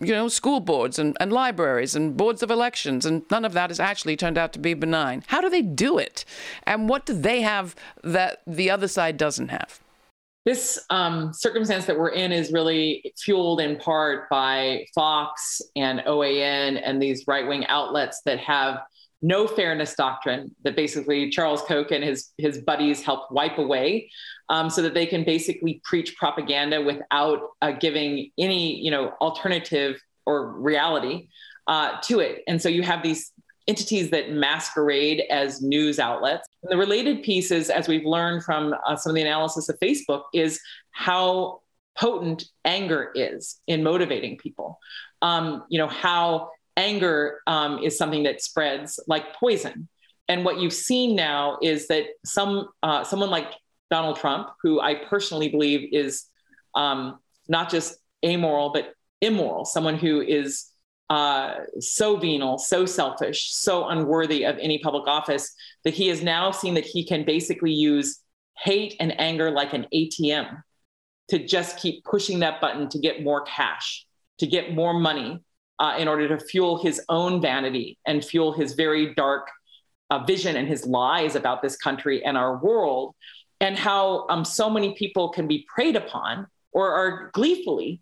you 0.00 0.12
know, 0.12 0.28
school 0.28 0.60
boards 0.60 0.98
and, 0.98 1.16
and 1.20 1.32
libraries 1.32 1.94
and 1.94 2.16
boards 2.16 2.42
of 2.42 2.50
elections, 2.50 3.06
and 3.06 3.22
none 3.30 3.44
of 3.44 3.52
that 3.52 3.70
has 3.70 3.78
actually 3.80 4.16
turned 4.16 4.38
out 4.38 4.52
to 4.54 4.58
be 4.58 4.74
benign. 4.74 5.22
How 5.28 5.40
do 5.40 5.48
they 5.48 5.62
do 5.62 5.98
it? 5.98 6.24
And 6.64 6.88
what 6.88 7.06
do 7.06 7.12
they 7.12 7.42
have 7.42 7.76
that 8.02 8.40
the 8.46 8.70
other 8.70 8.88
side 8.88 9.16
doesn't 9.16 9.48
have? 9.48 9.80
this 10.46 10.84
um, 10.88 11.32
circumstance 11.34 11.84
that 11.84 11.98
we're 11.98 12.08
in 12.08 12.32
is 12.32 12.50
really 12.50 13.12
fueled 13.18 13.60
in 13.60 13.76
part 13.76 14.28
by 14.30 14.86
Fox 14.94 15.60
and 15.76 16.00
OAN 16.00 16.80
and 16.82 17.00
these 17.00 17.24
right 17.26 17.46
wing 17.46 17.66
outlets 17.66 18.22
that 18.24 18.38
have 18.38 18.80
no 19.22 19.46
fairness 19.46 19.94
doctrine 19.94 20.54
that 20.62 20.76
basically 20.76 21.30
Charles 21.30 21.62
Koch 21.62 21.90
and 21.90 22.02
his, 22.02 22.30
his 22.38 22.58
buddies 22.58 23.02
helped 23.02 23.32
wipe 23.32 23.58
away 23.58 24.10
um, 24.48 24.70
so 24.70 24.82
that 24.82 24.94
they 24.94 25.06
can 25.06 25.24
basically 25.24 25.80
preach 25.84 26.16
propaganda 26.16 26.80
without 26.80 27.40
uh, 27.60 27.72
giving 27.72 28.30
any 28.38 28.80
you 28.80 28.90
know 28.90 29.12
alternative 29.20 30.00
or 30.26 30.52
reality 30.52 31.28
uh, 31.66 31.98
to 32.02 32.20
it. 32.20 32.42
And 32.46 32.60
so 32.60 32.68
you 32.68 32.82
have 32.82 33.02
these 33.02 33.32
entities 33.68 34.10
that 34.10 34.32
masquerade 34.32 35.22
as 35.30 35.62
news 35.62 35.98
outlets. 35.98 36.48
And 36.62 36.72
the 36.72 36.76
related 36.76 37.22
pieces, 37.22 37.70
as 37.70 37.86
we've 37.86 38.04
learned 38.04 38.42
from 38.42 38.74
uh, 38.86 38.96
some 38.96 39.10
of 39.10 39.16
the 39.16 39.22
analysis 39.22 39.68
of 39.68 39.78
Facebook, 39.78 40.22
is 40.34 40.60
how 40.90 41.60
potent 41.96 42.44
anger 42.64 43.12
is 43.14 43.60
in 43.66 43.82
motivating 43.82 44.38
people. 44.38 44.78
Um, 45.22 45.64
you 45.68 45.78
know, 45.78 45.86
how 45.86 46.50
anger 46.76 47.40
um, 47.46 47.78
is 47.78 47.96
something 47.96 48.22
that 48.24 48.42
spreads 48.42 49.00
like 49.06 49.34
poison. 49.34 49.88
And 50.28 50.44
what 50.44 50.58
you've 50.58 50.72
seen 50.72 51.16
now 51.16 51.58
is 51.62 51.88
that 51.88 52.04
some 52.24 52.68
uh, 52.82 53.04
someone 53.04 53.30
like 53.30 53.52
Donald 53.90 54.16
Trump, 54.16 54.48
who 54.62 54.80
I 54.80 54.94
personally 54.94 55.48
believe 55.48 55.92
is 55.92 56.26
um, 56.74 57.18
not 57.48 57.70
just 57.70 57.98
amoral 58.24 58.70
but 58.72 58.94
immoral, 59.20 59.64
someone 59.64 59.96
who 59.96 60.20
is 60.20 60.66
uh, 61.10 61.54
so 61.80 62.16
venal, 62.16 62.56
so 62.56 62.86
selfish, 62.86 63.52
so 63.52 63.88
unworthy 63.88 64.44
of 64.44 64.56
any 64.58 64.78
public 64.78 65.08
office 65.08 65.52
that 65.84 65.92
he 65.92 66.06
has 66.06 66.22
now 66.22 66.52
seen 66.52 66.74
that 66.74 66.86
he 66.86 67.04
can 67.04 67.24
basically 67.24 67.72
use 67.72 68.20
hate 68.56 68.94
and 69.00 69.18
anger 69.20 69.50
like 69.50 69.72
an 69.72 69.86
ATM 69.92 70.62
to 71.28 71.44
just 71.44 71.78
keep 71.78 72.04
pushing 72.04 72.40
that 72.40 72.60
button 72.60 72.88
to 72.88 72.98
get 73.00 73.24
more 73.24 73.42
cash, 73.42 74.06
to 74.38 74.46
get 74.46 74.74
more 74.74 74.94
money 74.94 75.42
uh, 75.80 75.96
in 75.98 76.06
order 76.06 76.28
to 76.28 76.38
fuel 76.38 76.78
his 76.78 77.00
own 77.08 77.40
vanity 77.40 77.98
and 78.06 78.24
fuel 78.24 78.52
his 78.52 78.74
very 78.74 79.14
dark 79.14 79.48
uh, 80.10 80.22
vision 80.24 80.56
and 80.56 80.68
his 80.68 80.86
lies 80.86 81.34
about 81.34 81.62
this 81.62 81.76
country 81.76 82.24
and 82.24 82.36
our 82.36 82.58
world, 82.58 83.14
and 83.60 83.76
how 83.76 84.26
um, 84.28 84.44
so 84.44 84.70
many 84.70 84.94
people 84.94 85.30
can 85.30 85.46
be 85.46 85.66
preyed 85.74 85.96
upon 85.96 86.46
or 86.72 86.92
are 86.92 87.30
gleefully 87.32 88.00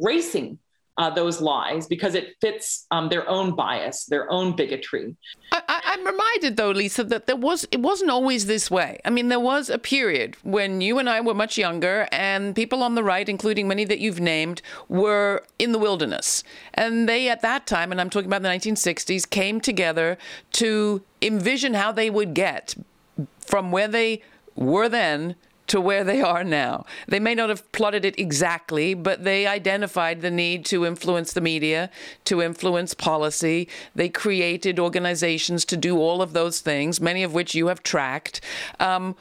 racing 0.00 0.58
uh, 0.96 1.08
those 1.10 1.40
lies 1.40 1.86
because 1.86 2.14
it 2.14 2.34
fits 2.40 2.86
um, 2.90 3.08
their 3.08 3.28
own 3.28 3.54
bias, 3.54 4.04
their 4.06 4.30
own 4.30 4.56
bigotry. 4.56 5.16
I, 5.52 5.87
am 5.98 6.06
reminded, 6.06 6.56
though, 6.56 6.70
Lisa, 6.70 7.04
that 7.04 7.26
there 7.26 7.36
was 7.36 7.66
it 7.70 7.80
wasn't 7.80 8.10
always 8.10 8.46
this 8.46 8.70
way. 8.70 9.00
I 9.04 9.10
mean, 9.10 9.28
there 9.28 9.40
was 9.40 9.68
a 9.70 9.78
period 9.78 10.36
when 10.42 10.80
you 10.80 10.98
and 10.98 11.08
I 11.08 11.20
were 11.20 11.34
much 11.34 11.58
younger, 11.58 12.08
and 12.12 12.54
people 12.54 12.82
on 12.82 12.94
the 12.94 13.04
right, 13.04 13.28
including 13.28 13.68
many 13.68 13.84
that 13.84 13.98
you've 13.98 14.20
named, 14.20 14.62
were 14.88 15.44
in 15.58 15.72
the 15.72 15.78
wilderness, 15.78 16.44
and 16.74 17.08
they 17.08 17.28
at 17.28 17.42
that 17.42 17.66
time, 17.66 17.92
and 17.92 18.00
I'm 18.00 18.10
talking 18.10 18.28
about 18.28 18.42
the 18.42 18.48
1960s, 18.48 19.28
came 19.28 19.60
together 19.60 20.18
to 20.52 21.02
envision 21.20 21.74
how 21.74 21.92
they 21.92 22.10
would 22.10 22.34
get 22.34 22.74
from 23.40 23.72
where 23.72 23.88
they 23.88 24.22
were 24.54 24.88
then 24.88 25.36
to 25.68 25.80
where 25.80 26.02
they 26.02 26.20
are 26.20 26.42
now. 26.42 26.84
They 27.06 27.20
may 27.20 27.34
not 27.34 27.48
have 27.48 27.70
plotted 27.72 28.04
it 28.04 28.18
exactly, 28.18 28.94
but 28.94 29.24
they 29.24 29.46
identified 29.46 30.20
the 30.20 30.30
need 30.30 30.64
to 30.66 30.84
influence 30.84 31.32
the 31.32 31.40
media, 31.40 31.90
to 32.24 32.42
influence 32.42 32.94
policy. 32.94 33.68
They 33.94 34.08
created 34.08 34.78
organizations 34.78 35.64
to 35.66 35.76
do 35.76 35.98
all 35.98 36.20
of 36.20 36.32
those 36.32 36.60
things, 36.60 37.00
many 37.00 37.22
of 37.22 37.34
which 37.34 37.54
you 37.54 37.68
have 37.68 37.82
tracked. 37.82 38.40
Um, 38.80 39.14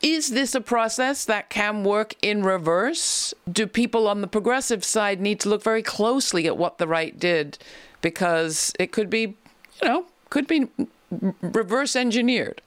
is 0.00 0.30
this 0.30 0.54
a 0.54 0.60
process 0.60 1.24
that 1.24 1.50
can 1.50 1.82
work 1.82 2.14
in 2.22 2.44
reverse? 2.44 3.34
Do 3.50 3.66
people 3.66 4.06
on 4.06 4.20
the 4.20 4.28
progressive 4.28 4.84
side 4.84 5.20
need 5.20 5.40
to 5.40 5.48
look 5.48 5.62
very 5.62 5.82
closely 5.82 6.46
at 6.46 6.56
what 6.56 6.78
the 6.78 6.86
right 6.86 7.18
did? 7.18 7.58
Because 8.00 8.72
it 8.78 8.92
could 8.92 9.10
be, 9.10 9.36
you 9.82 9.88
know, 9.88 10.04
could 10.30 10.46
be 10.46 10.68
reverse 11.40 11.96
engineered 11.96 12.60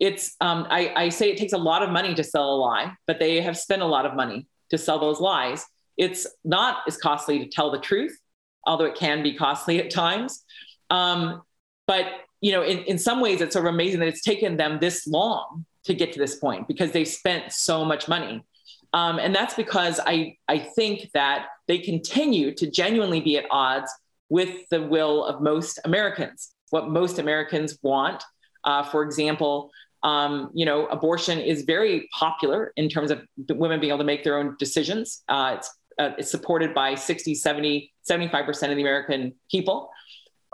it's 0.00 0.36
um, 0.40 0.66
I, 0.70 0.92
I 0.94 1.08
say 1.08 1.30
it 1.30 1.38
takes 1.38 1.52
a 1.52 1.58
lot 1.58 1.82
of 1.82 1.90
money 1.90 2.14
to 2.14 2.24
sell 2.24 2.54
a 2.54 2.56
lie, 2.56 2.92
but 3.06 3.18
they 3.18 3.40
have 3.40 3.58
spent 3.58 3.82
a 3.82 3.86
lot 3.86 4.06
of 4.06 4.14
money 4.14 4.46
to 4.70 4.78
sell 4.78 4.98
those 4.98 5.20
lies. 5.20 5.64
It's 5.96 6.26
not 6.44 6.78
as 6.86 6.96
costly 6.96 7.40
to 7.40 7.48
tell 7.48 7.70
the 7.70 7.80
truth, 7.80 8.16
although 8.64 8.84
it 8.84 8.94
can 8.94 9.22
be 9.22 9.34
costly 9.34 9.80
at 9.80 9.90
times. 9.90 10.44
Um, 10.90 11.42
but 11.86 12.06
you 12.40 12.52
know, 12.52 12.62
in, 12.62 12.78
in 12.84 12.98
some 12.98 13.20
ways, 13.20 13.40
it's 13.40 13.54
sort 13.54 13.66
of 13.66 13.74
amazing 13.74 14.00
that 14.00 14.08
it's 14.08 14.22
taken 14.22 14.56
them 14.56 14.78
this 14.80 15.06
long 15.06 15.64
to 15.84 15.94
get 15.94 16.12
to 16.12 16.18
this 16.18 16.36
point 16.36 16.68
because 16.68 16.92
they've 16.92 17.08
spent 17.08 17.52
so 17.52 17.84
much 17.84 18.06
money. 18.06 18.44
Um, 18.92 19.18
and 19.18 19.34
that's 19.34 19.54
because 19.54 20.00
I, 20.06 20.36
I 20.46 20.58
think 20.58 21.10
that 21.14 21.46
they 21.66 21.78
continue 21.78 22.54
to 22.54 22.70
genuinely 22.70 23.20
be 23.20 23.36
at 23.36 23.44
odds 23.50 23.92
with 24.28 24.68
the 24.70 24.82
will 24.82 25.24
of 25.24 25.42
most 25.42 25.80
Americans. 25.84 26.52
What 26.70 26.88
most 26.88 27.18
Americans 27.18 27.78
want, 27.82 28.22
uh, 28.64 28.82
for 28.84 29.02
example, 29.02 29.70
um, 30.02 30.50
you 30.54 30.64
know, 30.64 30.86
abortion 30.86 31.38
is 31.38 31.62
very 31.62 32.08
popular 32.12 32.72
in 32.76 32.88
terms 32.88 33.10
of 33.10 33.22
women 33.50 33.80
being 33.80 33.90
able 33.90 33.98
to 33.98 34.04
make 34.04 34.24
their 34.24 34.38
own 34.38 34.56
decisions. 34.58 35.22
Uh, 35.28 35.56
it's, 35.58 35.74
uh, 35.98 36.10
it's 36.18 36.30
supported 36.30 36.74
by 36.74 36.94
60, 36.94 37.34
70, 37.34 37.92
75% 38.08 38.48
of 38.70 38.76
the 38.76 38.82
American 38.82 39.34
people. 39.50 39.90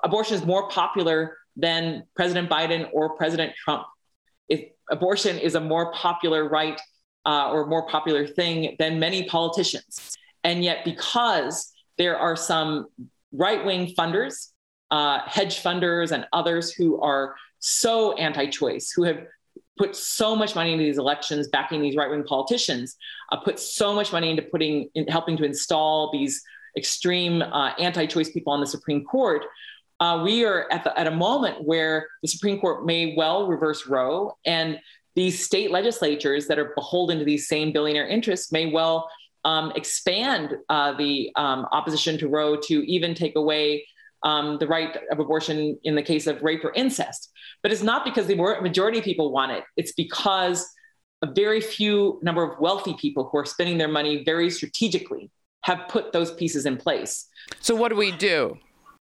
Abortion 0.02 0.36
is 0.36 0.46
more 0.46 0.68
popular 0.68 1.36
than 1.56 2.04
President 2.16 2.48
Biden 2.48 2.88
or 2.92 3.16
President 3.16 3.54
Trump. 3.54 3.84
If 4.48 4.70
abortion 4.90 5.38
is 5.38 5.54
a 5.54 5.60
more 5.60 5.92
popular 5.92 6.48
right 6.48 6.80
uh, 7.26 7.50
or 7.50 7.66
more 7.66 7.86
popular 7.88 8.26
thing 8.26 8.76
than 8.78 8.98
many 8.98 9.24
politicians. 9.24 10.16
And 10.42 10.62
yet, 10.62 10.84
because 10.84 11.72
there 11.96 12.18
are 12.18 12.36
some 12.36 12.86
right 13.32 13.64
wing 13.64 13.94
funders, 13.98 14.50
uh, 14.90 15.20
hedge 15.26 15.62
funders, 15.62 16.12
and 16.12 16.26
others 16.32 16.72
who 16.72 17.00
are 17.00 17.34
so 17.64 18.12
anti 18.14 18.46
choice, 18.46 18.90
who 18.90 19.04
have 19.04 19.24
put 19.78 19.96
so 19.96 20.36
much 20.36 20.54
money 20.54 20.72
into 20.72 20.84
these 20.84 20.98
elections, 20.98 21.48
backing 21.48 21.80
these 21.80 21.96
right 21.96 22.10
wing 22.10 22.22
politicians, 22.22 22.96
uh, 23.32 23.38
put 23.38 23.58
so 23.58 23.94
much 23.94 24.12
money 24.12 24.28
into 24.30 24.42
putting, 24.42 24.90
in 24.94 25.06
helping 25.08 25.36
to 25.38 25.44
install 25.44 26.12
these 26.12 26.42
extreme 26.76 27.40
uh, 27.40 27.72
anti 27.78 28.04
choice 28.04 28.30
people 28.30 28.52
on 28.52 28.60
the 28.60 28.66
Supreme 28.66 29.02
Court. 29.04 29.46
Uh, 29.98 30.20
we 30.22 30.44
are 30.44 30.70
at, 30.70 30.84
the, 30.84 30.98
at 30.98 31.06
a 31.06 31.10
moment 31.10 31.64
where 31.64 32.08
the 32.20 32.28
Supreme 32.28 32.60
Court 32.60 32.84
may 32.84 33.14
well 33.16 33.46
reverse 33.46 33.86
Roe, 33.86 34.36
and 34.44 34.78
these 35.14 35.42
state 35.42 35.70
legislatures 35.70 36.46
that 36.48 36.58
are 36.58 36.72
beholden 36.74 37.18
to 37.18 37.24
these 37.24 37.48
same 37.48 37.72
billionaire 37.72 38.06
interests 38.06 38.52
may 38.52 38.70
well 38.70 39.08
um, 39.44 39.72
expand 39.74 40.58
uh, 40.68 40.92
the 40.98 41.30
um, 41.36 41.66
opposition 41.72 42.18
to 42.18 42.28
Roe 42.28 42.56
to 42.64 42.82
even 42.90 43.14
take 43.14 43.36
away 43.36 43.86
um, 44.24 44.58
the 44.58 44.66
right 44.66 44.96
of 45.12 45.20
abortion 45.20 45.78
in 45.84 45.94
the 45.94 46.02
case 46.02 46.26
of 46.26 46.42
rape 46.42 46.64
or 46.64 46.72
incest. 46.72 47.30
But 47.62 47.72
it's 47.72 47.82
not 47.82 48.04
because 48.04 48.26
the 48.26 48.34
majority 48.34 48.98
of 48.98 49.04
people 49.04 49.30
want 49.30 49.52
it. 49.52 49.64
It's 49.76 49.92
because 49.92 50.66
a 51.22 51.32
very 51.32 51.60
few 51.60 52.18
number 52.22 52.42
of 52.42 52.58
wealthy 52.58 52.94
people 52.94 53.28
who 53.30 53.38
are 53.38 53.44
spending 53.44 53.78
their 53.78 53.88
money 53.88 54.24
very 54.24 54.50
strategically 54.50 55.30
have 55.62 55.88
put 55.88 56.12
those 56.12 56.32
pieces 56.32 56.66
in 56.66 56.76
place. 56.76 57.26
So 57.60 57.74
what 57.74 57.88
do 57.88 57.96
we 57.96 58.12
do? 58.12 58.58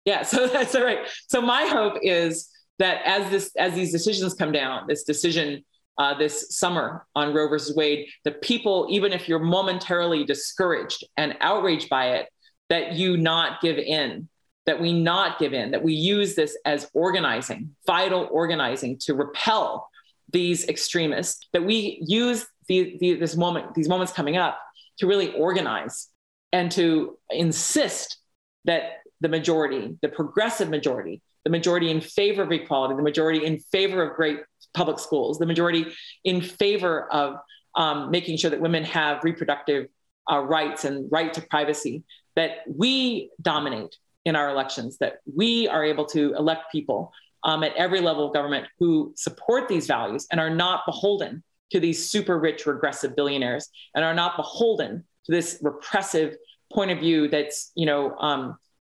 Yeah, 0.04 0.22
so 0.32 0.46
that's 0.46 0.74
all 0.74 0.84
right. 0.84 1.06
So 1.28 1.40
my 1.40 1.66
hope 1.66 1.98
is 2.02 2.50
that 2.78 3.02
as 3.04 3.30
this 3.30 3.52
as 3.56 3.74
these 3.74 3.92
decisions 3.92 4.34
come 4.34 4.52
down, 4.52 4.86
this 4.88 5.04
decision 5.04 5.64
uh, 5.98 6.14
this 6.16 6.56
summer 6.56 7.06
on 7.14 7.34
Roe 7.34 7.46
versus 7.46 7.76
Wade, 7.76 8.08
the 8.24 8.32
people, 8.32 8.86
even 8.88 9.12
if 9.12 9.28
you're 9.28 9.38
momentarily 9.38 10.24
discouraged 10.24 11.04
and 11.18 11.36
outraged 11.42 11.90
by 11.90 12.12
it, 12.12 12.28
that 12.70 12.94
you 12.94 13.18
not 13.18 13.60
give 13.60 13.76
in 13.76 14.28
that 14.70 14.80
we 14.80 14.92
not 14.92 15.40
give 15.40 15.52
in, 15.52 15.72
that 15.72 15.82
we 15.82 15.92
use 15.92 16.36
this 16.36 16.56
as 16.64 16.88
organizing, 16.94 17.74
vital 17.88 18.28
organizing 18.30 18.96
to 18.96 19.14
repel 19.14 19.90
these 20.32 20.68
extremists, 20.68 21.48
that 21.52 21.64
we 21.64 21.98
use 22.06 22.46
the, 22.68 22.96
the, 23.00 23.14
this 23.14 23.36
moment, 23.36 23.74
these 23.74 23.88
moments 23.88 24.12
coming 24.12 24.36
up 24.36 24.60
to 24.98 25.08
really 25.08 25.32
organize 25.34 26.06
and 26.52 26.70
to 26.70 27.18
insist 27.30 28.18
that 28.64 28.98
the 29.20 29.28
majority, 29.28 29.98
the 30.02 30.08
progressive 30.08 30.68
majority, 30.68 31.20
the 31.42 31.50
majority 31.50 31.90
in 31.90 32.00
favor 32.00 32.44
of 32.44 32.52
equality, 32.52 32.94
the 32.94 33.02
majority 33.02 33.44
in 33.44 33.58
favor 33.58 34.08
of 34.08 34.14
great 34.14 34.38
public 34.72 35.00
schools, 35.00 35.40
the 35.40 35.46
majority 35.46 35.84
in 36.22 36.40
favor 36.40 37.12
of 37.12 37.38
um, 37.74 38.12
making 38.12 38.36
sure 38.36 38.50
that 38.50 38.60
women 38.60 38.84
have 38.84 39.24
reproductive 39.24 39.88
uh, 40.30 40.38
rights 40.38 40.84
and 40.84 41.10
right 41.10 41.32
to 41.32 41.40
privacy, 41.40 42.04
that 42.36 42.58
we 42.72 43.32
dominate 43.42 43.96
in 44.24 44.36
our 44.36 44.50
elections, 44.50 44.98
that 44.98 45.20
we 45.34 45.68
are 45.68 45.84
able 45.84 46.04
to 46.06 46.34
elect 46.34 46.64
people 46.72 47.12
um, 47.44 47.62
at 47.62 47.74
every 47.76 48.00
level 48.00 48.26
of 48.26 48.34
government 48.34 48.66
who 48.78 49.12
support 49.16 49.68
these 49.68 49.86
values 49.86 50.26
and 50.30 50.40
are 50.40 50.50
not 50.50 50.82
beholden 50.86 51.42
to 51.72 51.80
these 51.80 52.10
super 52.10 52.38
rich 52.38 52.66
regressive 52.66 53.16
billionaires 53.16 53.68
and 53.94 54.04
are 54.04 54.14
not 54.14 54.36
beholden 54.36 55.04
to 55.24 55.32
this 55.32 55.58
repressive 55.62 56.36
point 56.72 56.90
of 56.90 56.98
view 56.98 57.28
that's 57.28 57.72
you 57.74 57.86
know 57.86 58.16
um, 58.18 58.56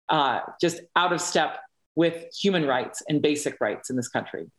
uh, 0.09 0.41
just 0.61 0.81
out 0.95 1.13
of 1.13 1.21
step 1.21 1.59
with 1.95 2.25
human 2.33 2.65
rights 2.65 3.01
and 3.07 3.21
basic 3.21 3.59
rights 3.61 3.89
in 3.89 3.95
this 3.95 4.07
country. 4.07 4.49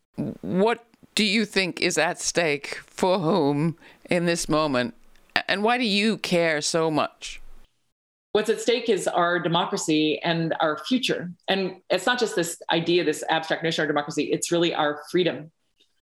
What 0.40 0.86
do 1.14 1.24
you 1.24 1.44
think 1.44 1.80
is 1.80 1.98
at 1.98 2.20
stake 2.20 2.80
for 2.86 3.18
whom 3.18 3.76
in 4.08 4.26
this 4.26 4.48
moment? 4.48 4.94
And 5.48 5.62
why 5.62 5.78
do 5.78 5.84
you 5.84 6.16
care 6.16 6.60
so 6.60 6.90
much? 6.90 7.40
What's 8.34 8.50
at 8.50 8.60
stake 8.60 8.88
is 8.88 9.06
our 9.06 9.38
democracy 9.38 10.18
and 10.18 10.56
our 10.58 10.76
future. 10.76 11.30
And 11.46 11.76
it's 11.88 12.04
not 12.04 12.18
just 12.18 12.34
this 12.34 12.60
idea, 12.68 13.04
this 13.04 13.22
abstract 13.30 13.62
notion 13.62 13.84
of 13.84 13.88
democracy, 13.88 14.24
it's 14.24 14.50
really 14.50 14.74
our 14.74 15.02
freedom 15.08 15.52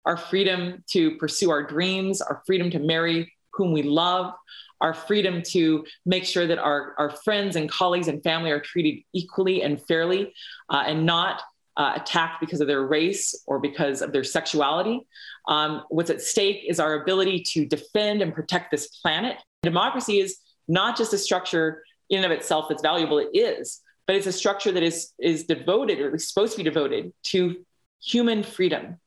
our 0.08 0.16
freedom 0.16 0.82
to 0.88 1.18
pursue 1.18 1.52
our 1.52 1.62
dreams, 1.62 2.22
our 2.22 2.42
freedom 2.46 2.72
to 2.72 2.80
marry 2.80 3.32
whom 3.52 3.74
we 3.74 3.84
love, 3.84 4.34
our 4.80 4.94
freedom 4.94 5.42
to 5.42 5.86
make 6.06 6.24
sure 6.24 6.48
that 6.48 6.58
our, 6.58 6.96
our 6.98 7.10
friends 7.10 7.58
and 7.58 7.70
colleagues 7.70 8.08
and 8.08 8.24
family 8.24 8.50
are 8.50 8.62
treated 8.62 9.04
equally 9.14 9.64
and 9.64 9.86
fairly 9.86 10.34
uh, 10.70 10.84
and 10.88 11.06
not 11.06 11.42
uh, 11.76 11.92
attacked 11.98 12.40
because 12.40 12.62
of 12.62 12.68
their 12.68 12.84
race 12.84 13.36
or 13.48 13.60
because 13.60 14.02
of 14.02 14.14
their 14.14 14.24
sexuality. 14.24 15.06
Um, 15.50 15.84
what's 15.90 16.10
at 16.10 16.22
stake 16.22 16.64
is 16.66 16.80
our 16.80 17.02
ability 17.02 17.44
to 17.50 17.66
defend 17.66 18.22
and 18.22 18.34
protect 18.34 18.72
this 18.72 18.88
planet. 18.88 19.36
Democracy 19.62 20.20
is 20.20 20.38
not 20.70 20.98
just 20.98 21.12
a 21.12 21.18
structure 21.18 21.84
in 22.10 22.24
and 22.24 22.32
of 22.32 22.38
itself 22.38 22.66
that's 22.70 22.82
valuable, 22.82 23.20
it 23.20 23.30
is, 23.34 23.82
but 24.06 24.16
it's 24.16 24.28
a 24.28 24.32
structure 24.32 24.72
that 24.72 24.84
is, 24.84 25.14
is 25.20 25.46
devoted, 25.46 26.00
or 26.00 26.08
at 26.08 26.14
least 26.14 26.30
supposed 26.30 26.54
to 26.54 26.58
be 26.58 26.64
devoted, 26.64 27.14
to 27.24 27.58
human 28.02 28.44
freedom, 28.44 28.98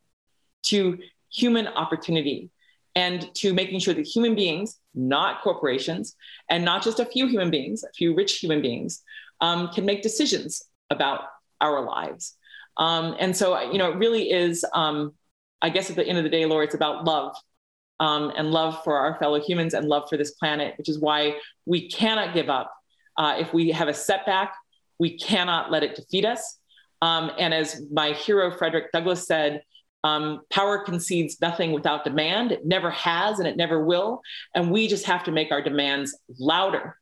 to 0.65 0.99
human 1.33 1.67
opportunity, 1.67 2.51
and 2.95 3.33
to 3.35 3.55
making 3.55 3.79
sure 3.81 3.95
that 3.95 4.07
human 4.07 4.35
beings, 4.35 4.79
not 4.95 5.43
corporations, 5.43 6.17
and 6.49 6.65
not 6.65 6.83
just 6.83 7.01
a 7.01 7.07
few 7.07 7.27
human 7.27 7.51
beings, 7.51 7.85
a 7.85 7.93
few 7.93 8.15
rich 8.15 8.39
human 8.39 8.61
beings, 8.61 9.03
um, 9.41 9.69
can 9.69 9.85
make 9.87 10.03
decisions 10.03 10.65
about 10.91 11.21
our 11.61 11.85
lives. 11.85 12.37
Um, 12.77 13.17
and 13.19 13.37
so, 13.37 13.59
you 13.71 13.79
know, 13.79 13.93
it 13.93 13.97
really 13.97 14.31
is, 14.31 14.65
um, 14.75 15.15
I 15.63 15.71
guess 15.71 15.91
at 15.91 15.97
the 15.97 16.07
end 16.07 16.19
of 16.19 16.25
the 16.25 16.31
day, 16.31 16.47
Laura, 16.47 16.65
it's 16.65 16.75
about 16.75 17.05
love 17.05 17.37
um, 18.01 18.33
and 18.37 18.51
love 18.51 18.83
for 18.83 18.97
our 18.97 19.19
fellow 19.19 19.41
humans 19.41 19.75
and 19.75 19.87
love 19.87 20.09
for 20.09 20.17
this 20.17 20.33
planet, 20.33 20.75
which 20.79 20.89
is 20.89 20.99
why 20.99 21.37
we 21.67 21.89
cannot 21.89 22.35
give 22.35 22.49
up. 22.49 22.73
Uh, 23.21 23.37
if 23.39 23.53
we 23.53 23.71
have 23.71 23.87
a 23.87 23.93
setback, 23.93 24.55
we 24.99 25.19
cannot 25.19 25.71
let 25.71 25.83
it 25.83 25.95
defeat 25.95 26.25
us. 26.25 26.57
Um, 27.03 27.31
and 27.39 27.53
as 27.53 27.83
my 27.93 28.13
hero, 28.13 28.51
Frederick 28.51 28.91
Douglass, 28.93 29.27
said, 29.27 29.63
um, 30.05 30.41
power 30.49 30.79
concedes 30.79 31.39
nothing 31.39 31.73
without 31.73 32.03
demand. 32.03 32.51
It 32.51 32.65
never 32.65 32.91
has 32.91 33.39
and 33.39 33.47
it 33.47 33.59
never 33.59 33.85
will. 33.85 34.23
And 34.55 34.71
we 34.71 34.89
just 34.89 35.05
have 35.05 35.23
to 35.25 35.33
make 35.33 35.53
our 35.53 35.61
demands 35.61 36.19
louder, 36.39 36.97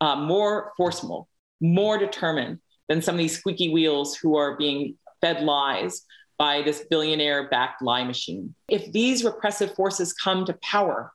uh, 0.00 0.16
more 0.16 0.72
forceful, 0.76 1.28
more 1.60 1.98
determined 1.98 2.58
than 2.88 3.00
some 3.00 3.14
of 3.14 3.20
these 3.20 3.38
squeaky 3.38 3.72
wheels 3.72 4.16
who 4.16 4.36
are 4.36 4.56
being 4.56 4.96
fed 5.20 5.44
lies 5.44 6.02
by 6.36 6.62
this 6.62 6.84
billionaire 6.90 7.48
backed 7.48 7.80
lie 7.80 8.02
machine. 8.02 8.56
If 8.66 8.90
these 8.90 9.22
repressive 9.22 9.76
forces 9.76 10.12
come 10.12 10.44
to 10.46 10.54
power 10.62 11.12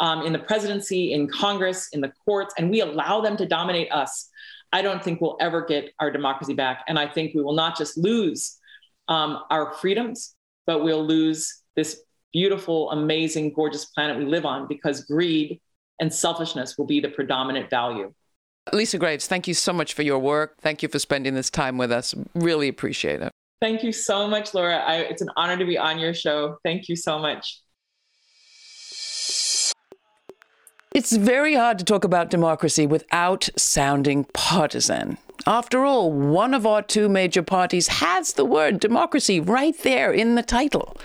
um, 0.00 0.22
in 0.22 0.32
the 0.32 0.38
presidency, 0.38 1.12
in 1.12 1.28
Congress, 1.28 1.88
in 1.92 2.00
the 2.00 2.12
courts, 2.24 2.54
and 2.58 2.70
we 2.70 2.80
allow 2.80 3.20
them 3.20 3.36
to 3.36 3.46
dominate 3.46 3.90
us, 3.92 4.28
I 4.72 4.82
don't 4.82 5.02
think 5.02 5.20
we'll 5.20 5.38
ever 5.40 5.64
get 5.64 5.92
our 6.00 6.10
democracy 6.10 6.54
back. 6.54 6.84
And 6.88 6.98
I 6.98 7.08
think 7.08 7.34
we 7.34 7.42
will 7.42 7.54
not 7.54 7.76
just 7.76 7.96
lose 7.96 8.58
um, 9.08 9.42
our 9.50 9.72
freedoms, 9.74 10.34
but 10.66 10.82
we'll 10.82 11.04
lose 11.04 11.62
this 11.76 12.02
beautiful, 12.32 12.90
amazing, 12.90 13.52
gorgeous 13.52 13.86
planet 13.86 14.18
we 14.18 14.24
live 14.24 14.44
on 14.44 14.66
because 14.68 15.04
greed 15.04 15.60
and 16.00 16.12
selfishness 16.12 16.76
will 16.76 16.86
be 16.86 17.00
the 17.00 17.08
predominant 17.08 17.70
value. 17.70 18.12
Lisa 18.72 18.98
Graves, 18.98 19.26
thank 19.26 19.46
you 19.46 19.54
so 19.54 19.72
much 19.72 19.94
for 19.94 20.02
your 20.02 20.18
work. 20.18 20.56
Thank 20.60 20.82
you 20.82 20.88
for 20.88 20.98
spending 20.98 21.34
this 21.34 21.50
time 21.50 21.78
with 21.78 21.92
us. 21.92 22.14
Really 22.34 22.68
appreciate 22.68 23.22
it. 23.22 23.30
Thank 23.62 23.82
you 23.82 23.92
so 23.92 24.28
much, 24.28 24.52
Laura. 24.52 24.76
I, 24.76 24.96
it's 24.96 25.22
an 25.22 25.30
honor 25.36 25.56
to 25.56 25.64
be 25.64 25.78
on 25.78 25.98
your 25.98 26.12
show. 26.12 26.58
Thank 26.62 26.88
you 26.88 26.96
so 26.96 27.18
much. 27.18 27.60
It's 30.96 31.14
very 31.14 31.52
hard 31.52 31.78
to 31.78 31.84
talk 31.84 32.04
about 32.04 32.30
democracy 32.30 32.86
without 32.86 33.50
sounding 33.54 34.24
partisan. 34.32 35.18
After 35.46 35.84
all, 35.84 36.10
one 36.10 36.54
of 36.54 36.64
our 36.64 36.80
two 36.80 37.10
major 37.10 37.42
parties 37.42 37.88
has 37.88 38.32
the 38.32 38.46
word 38.46 38.80
democracy 38.80 39.38
right 39.38 39.76
there 39.82 40.10
in 40.10 40.36
the 40.36 40.42
title. 40.42 40.96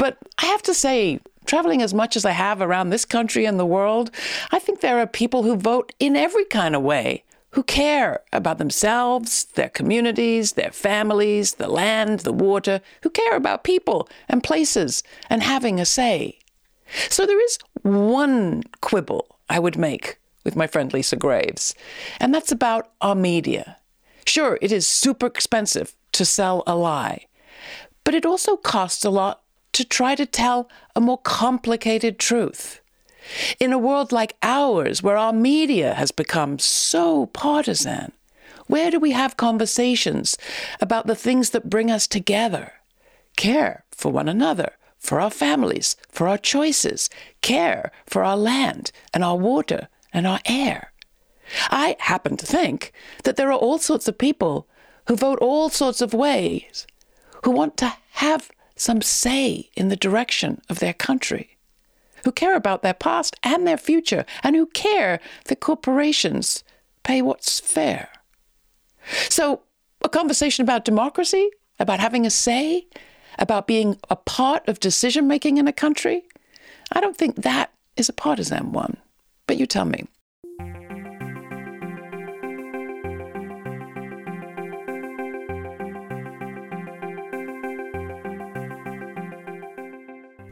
But 0.00 0.18
I 0.38 0.46
have 0.46 0.62
to 0.62 0.74
say, 0.74 1.20
traveling 1.46 1.80
as 1.80 1.94
much 1.94 2.16
as 2.16 2.24
I 2.24 2.32
have 2.32 2.60
around 2.60 2.90
this 2.90 3.04
country 3.04 3.44
and 3.44 3.56
the 3.56 3.64
world, 3.64 4.10
I 4.50 4.58
think 4.58 4.80
there 4.80 4.98
are 4.98 5.06
people 5.06 5.44
who 5.44 5.54
vote 5.54 5.92
in 6.00 6.16
every 6.16 6.44
kind 6.46 6.74
of 6.74 6.82
way 6.82 7.22
who 7.50 7.62
care 7.62 8.22
about 8.32 8.58
themselves, 8.58 9.44
their 9.54 9.68
communities, 9.68 10.54
their 10.54 10.72
families, 10.72 11.54
the 11.54 11.68
land, 11.68 12.20
the 12.20 12.32
water, 12.32 12.80
who 13.02 13.10
care 13.10 13.36
about 13.36 13.62
people 13.62 14.08
and 14.28 14.42
places 14.42 15.04
and 15.28 15.44
having 15.44 15.78
a 15.78 15.84
say. 15.84 16.39
So 17.08 17.26
there 17.26 17.42
is 17.42 17.58
one 17.82 18.62
quibble 18.80 19.26
I 19.48 19.58
would 19.58 19.76
make 19.76 20.18
with 20.44 20.56
my 20.56 20.66
friend 20.66 20.92
Lisa 20.92 21.16
Graves, 21.16 21.74
and 22.18 22.34
that's 22.34 22.52
about 22.52 22.90
our 23.00 23.14
media. 23.14 23.76
Sure, 24.26 24.58
it 24.60 24.72
is 24.72 24.86
super 24.86 25.26
expensive 25.26 25.94
to 26.12 26.24
sell 26.24 26.62
a 26.66 26.74
lie, 26.74 27.26
but 28.04 28.14
it 28.14 28.26
also 28.26 28.56
costs 28.56 29.04
a 29.04 29.10
lot 29.10 29.42
to 29.72 29.84
try 29.84 30.14
to 30.14 30.26
tell 30.26 30.68
a 30.96 31.00
more 31.00 31.18
complicated 31.18 32.18
truth. 32.18 32.80
In 33.58 33.72
a 33.72 33.78
world 33.78 34.12
like 34.12 34.36
ours, 34.42 35.02
where 35.02 35.16
our 35.16 35.32
media 35.32 35.94
has 35.94 36.10
become 36.10 36.58
so 36.58 37.26
partisan, 37.26 38.12
where 38.66 38.90
do 38.90 38.98
we 38.98 39.12
have 39.12 39.36
conversations 39.36 40.38
about 40.80 41.06
the 41.06 41.14
things 41.14 41.50
that 41.50 41.70
bring 41.70 41.90
us 41.90 42.06
together? 42.06 42.72
Care 43.36 43.84
for 43.90 44.10
one 44.10 44.28
another, 44.28 44.72
for 45.00 45.20
our 45.20 45.30
families, 45.30 45.96
for 46.08 46.28
our 46.28 46.38
choices, 46.38 47.10
care 47.42 47.90
for 48.06 48.22
our 48.22 48.36
land 48.36 48.92
and 49.12 49.24
our 49.24 49.36
water 49.36 49.88
and 50.12 50.26
our 50.26 50.38
air. 50.44 50.92
I 51.70 51.96
happen 51.98 52.36
to 52.36 52.46
think 52.46 52.92
that 53.24 53.34
there 53.34 53.50
are 53.50 53.58
all 53.58 53.78
sorts 53.78 54.06
of 54.06 54.16
people 54.16 54.68
who 55.08 55.16
vote 55.16 55.40
all 55.40 55.68
sorts 55.68 56.00
of 56.00 56.14
ways, 56.14 56.86
who 57.44 57.50
want 57.50 57.76
to 57.78 57.92
have 58.12 58.50
some 58.76 59.02
say 59.02 59.70
in 59.74 59.88
the 59.88 59.96
direction 59.96 60.60
of 60.68 60.78
their 60.78 60.94
country 60.94 61.56
who 62.24 62.32
care 62.32 62.56
about 62.56 62.82
their 62.82 62.94
past 62.94 63.36
and 63.42 63.66
their 63.66 63.76
future, 63.76 64.24
and 64.42 64.56
who 64.56 64.66
care 64.66 65.20
that 65.46 65.60
corporations 65.60 66.64
pay 67.02 67.22
what's 67.22 67.60
fair. 67.60 68.08
So, 69.28 69.62
a 70.04 70.08
conversation 70.08 70.62
about 70.62 70.84
democracy, 70.84 71.50
about 71.78 72.00
having 72.00 72.26
a 72.26 72.30
say, 72.30 72.86
about 73.40 73.66
being 73.66 73.98
a 74.08 74.16
part 74.16 74.66
of 74.68 74.78
decision 74.78 75.26
making 75.26 75.56
in 75.56 75.66
a 75.66 75.72
country, 75.72 76.22
I 76.92 77.00
don't 77.00 77.16
think 77.16 77.36
that 77.36 77.72
is 77.96 78.08
a 78.08 78.12
partisan 78.12 78.72
one. 78.72 78.96
But 79.46 79.56
you 79.56 79.66
tell 79.66 79.86
me. 79.86 80.06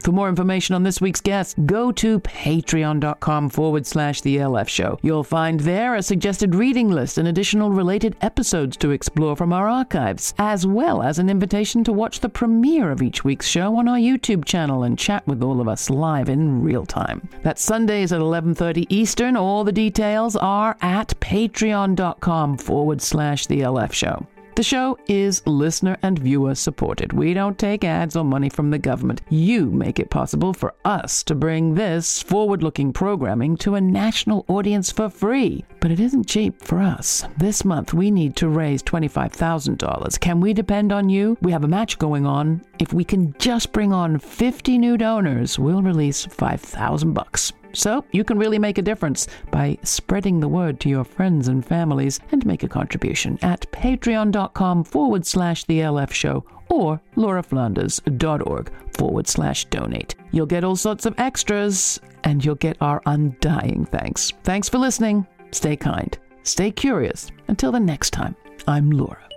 For 0.03 0.11
more 0.11 0.29
information 0.29 0.75
on 0.75 0.83
this 0.83 1.01
week's 1.01 1.21
guest, 1.21 1.57
go 1.65 1.91
to 1.91 2.19
patreon.com 2.19 3.49
forward 3.49 3.85
slash 3.85 4.21
The 4.21 4.37
LF 4.37 4.67
Show. 4.69 4.97
You'll 5.01 5.23
find 5.23 5.59
there 5.59 5.95
a 5.95 6.03
suggested 6.03 6.55
reading 6.55 6.89
list 6.89 7.17
and 7.17 7.27
additional 7.27 7.71
related 7.71 8.15
episodes 8.21 8.77
to 8.77 8.91
explore 8.91 9.35
from 9.35 9.51
our 9.51 9.67
archives, 9.67 10.33
as 10.37 10.65
well 10.65 11.03
as 11.03 11.19
an 11.19 11.29
invitation 11.29 11.83
to 11.83 11.93
watch 11.93 12.21
the 12.21 12.29
premiere 12.29 12.91
of 12.91 13.01
each 13.01 13.23
week's 13.23 13.47
show 13.47 13.75
on 13.75 13.87
our 13.87 13.97
YouTube 13.97 14.45
channel 14.45 14.83
and 14.83 14.97
chat 14.97 15.27
with 15.27 15.43
all 15.43 15.59
of 15.59 15.67
us 15.67 15.89
live 15.89 16.29
in 16.29 16.63
real 16.63 16.85
time. 16.85 17.27
That's 17.43 17.61
Sundays 17.61 18.13
at 18.13 18.21
11.30 18.21 18.85
Eastern. 18.89 19.35
All 19.35 19.63
the 19.63 19.71
details 19.71 20.35
are 20.35 20.77
at 20.81 21.09
patreon.com 21.19 22.57
forward 22.57 23.01
slash 23.01 23.47
The 23.47 23.61
LF 23.61 23.93
Show. 23.93 24.27
The 24.59 24.63
show 24.63 24.97
is 25.07 25.41
listener 25.47 25.95
and 26.01 26.19
viewer 26.19 26.53
supported. 26.53 27.13
We 27.13 27.33
don't 27.33 27.57
take 27.57 27.85
ads 27.85 28.17
or 28.17 28.25
money 28.25 28.49
from 28.49 28.71
the 28.71 28.77
government. 28.77 29.21
You 29.29 29.67
make 29.67 29.99
it 29.99 30.09
possible 30.09 30.51
for 30.53 30.75
us 30.83 31.23
to 31.23 31.33
bring 31.33 31.75
this 31.75 32.21
forward 32.21 32.61
looking 32.61 32.91
programming 32.91 33.55
to 33.59 33.75
a 33.75 33.79
national 33.79 34.43
audience 34.49 34.91
for 34.91 35.09
free. 35.09 35.63
But 35.79 35.91
it 35.91 36.01
isn't 36.01 36.27
cheap 36.27 36.61
for 36.61 36.79
us. 36.79 37.23
This 37.37 37.63
month 37.63 37.93
we 37.93 38.11
need 38.11 38.35
to 38.35 38.49
raise 38.49 38.83
$25,000. 38.83 40.19
Can 40.19 40.41
we 40.41 40.51
depend 40.51 40.91
on 40.91 41.07
you? 41.07 41.37
We 41.41 41.53
have 41.53 41.63
a 41.63 41.69
match 41.69 41.97
going 41.97 42.25
on. 42.25 42.61
If 42.79 42.91
we 42.91 43.05
can 43.05 43.33
just 43.39 43.71
bring 43.71 43.93
on 43.93 44.19
50 44.19 44.77
new 44.77 44.97
donors, 44.97 45.57
we'll 45.57 45.81
release 45.81 46.25
5,000 46.25 47.13
bucks. 47.13 47.53
So 47.73 48.03
you 48.11 48.23
can 48.23 48.37
really 48.37 48.59
make 48.59 48.77
a 48.77 48.83
difference 48.83 49.27
by 49.51 49.77
spreading 49.83 50.39
the 50.39 50.47
word 50.47 50.79
to 50.81 50.89
your 50.89 51.03
friends 51.03 51.47
and 51.47 51.65
families 51.65 52.19
and 52.31 52.45
make 52.45 52.63
a 52.63 52.67
contribution 52.67 53.37
at 53.41 53.69
patreon.com 53.71 54.83
forward 54.83 55.25
slash 55.25 55.63
the 55.65 55.79
LF 55.79 56.11
show 56.11 56.43
or 56.69 57.01
lauraflanders.org 57.15 58.71
forward 58.95 59.27
slash 59.27 59.65
donate. 59.65 60.15
You'll 60.31 60.45
get 60.45 60.63
all 60.63 60.75
sorts 60.75 61.05
of 61.05 61.19
extras 61.19 61.99
and 62.23 62.43
you'll 62.43 62.55
get 62.55 62.77
our 62.81 63.01
undying 63.05 63.85
thanks. 63.85 64.31
Thanks 64.43 64.69
for 64.69 64.77
listening. 64.77 65.25
Stay 65.51 65.75
kind. 65.75 66.17
Stay 66.43 66.71
curious. 66.71 67.31
Until 67.47 67.71
the 67.71 67.79
next 67.79 68.11
time, 68.11 68.35
I'm 68.67 68.91
Laura. 68.91 69.28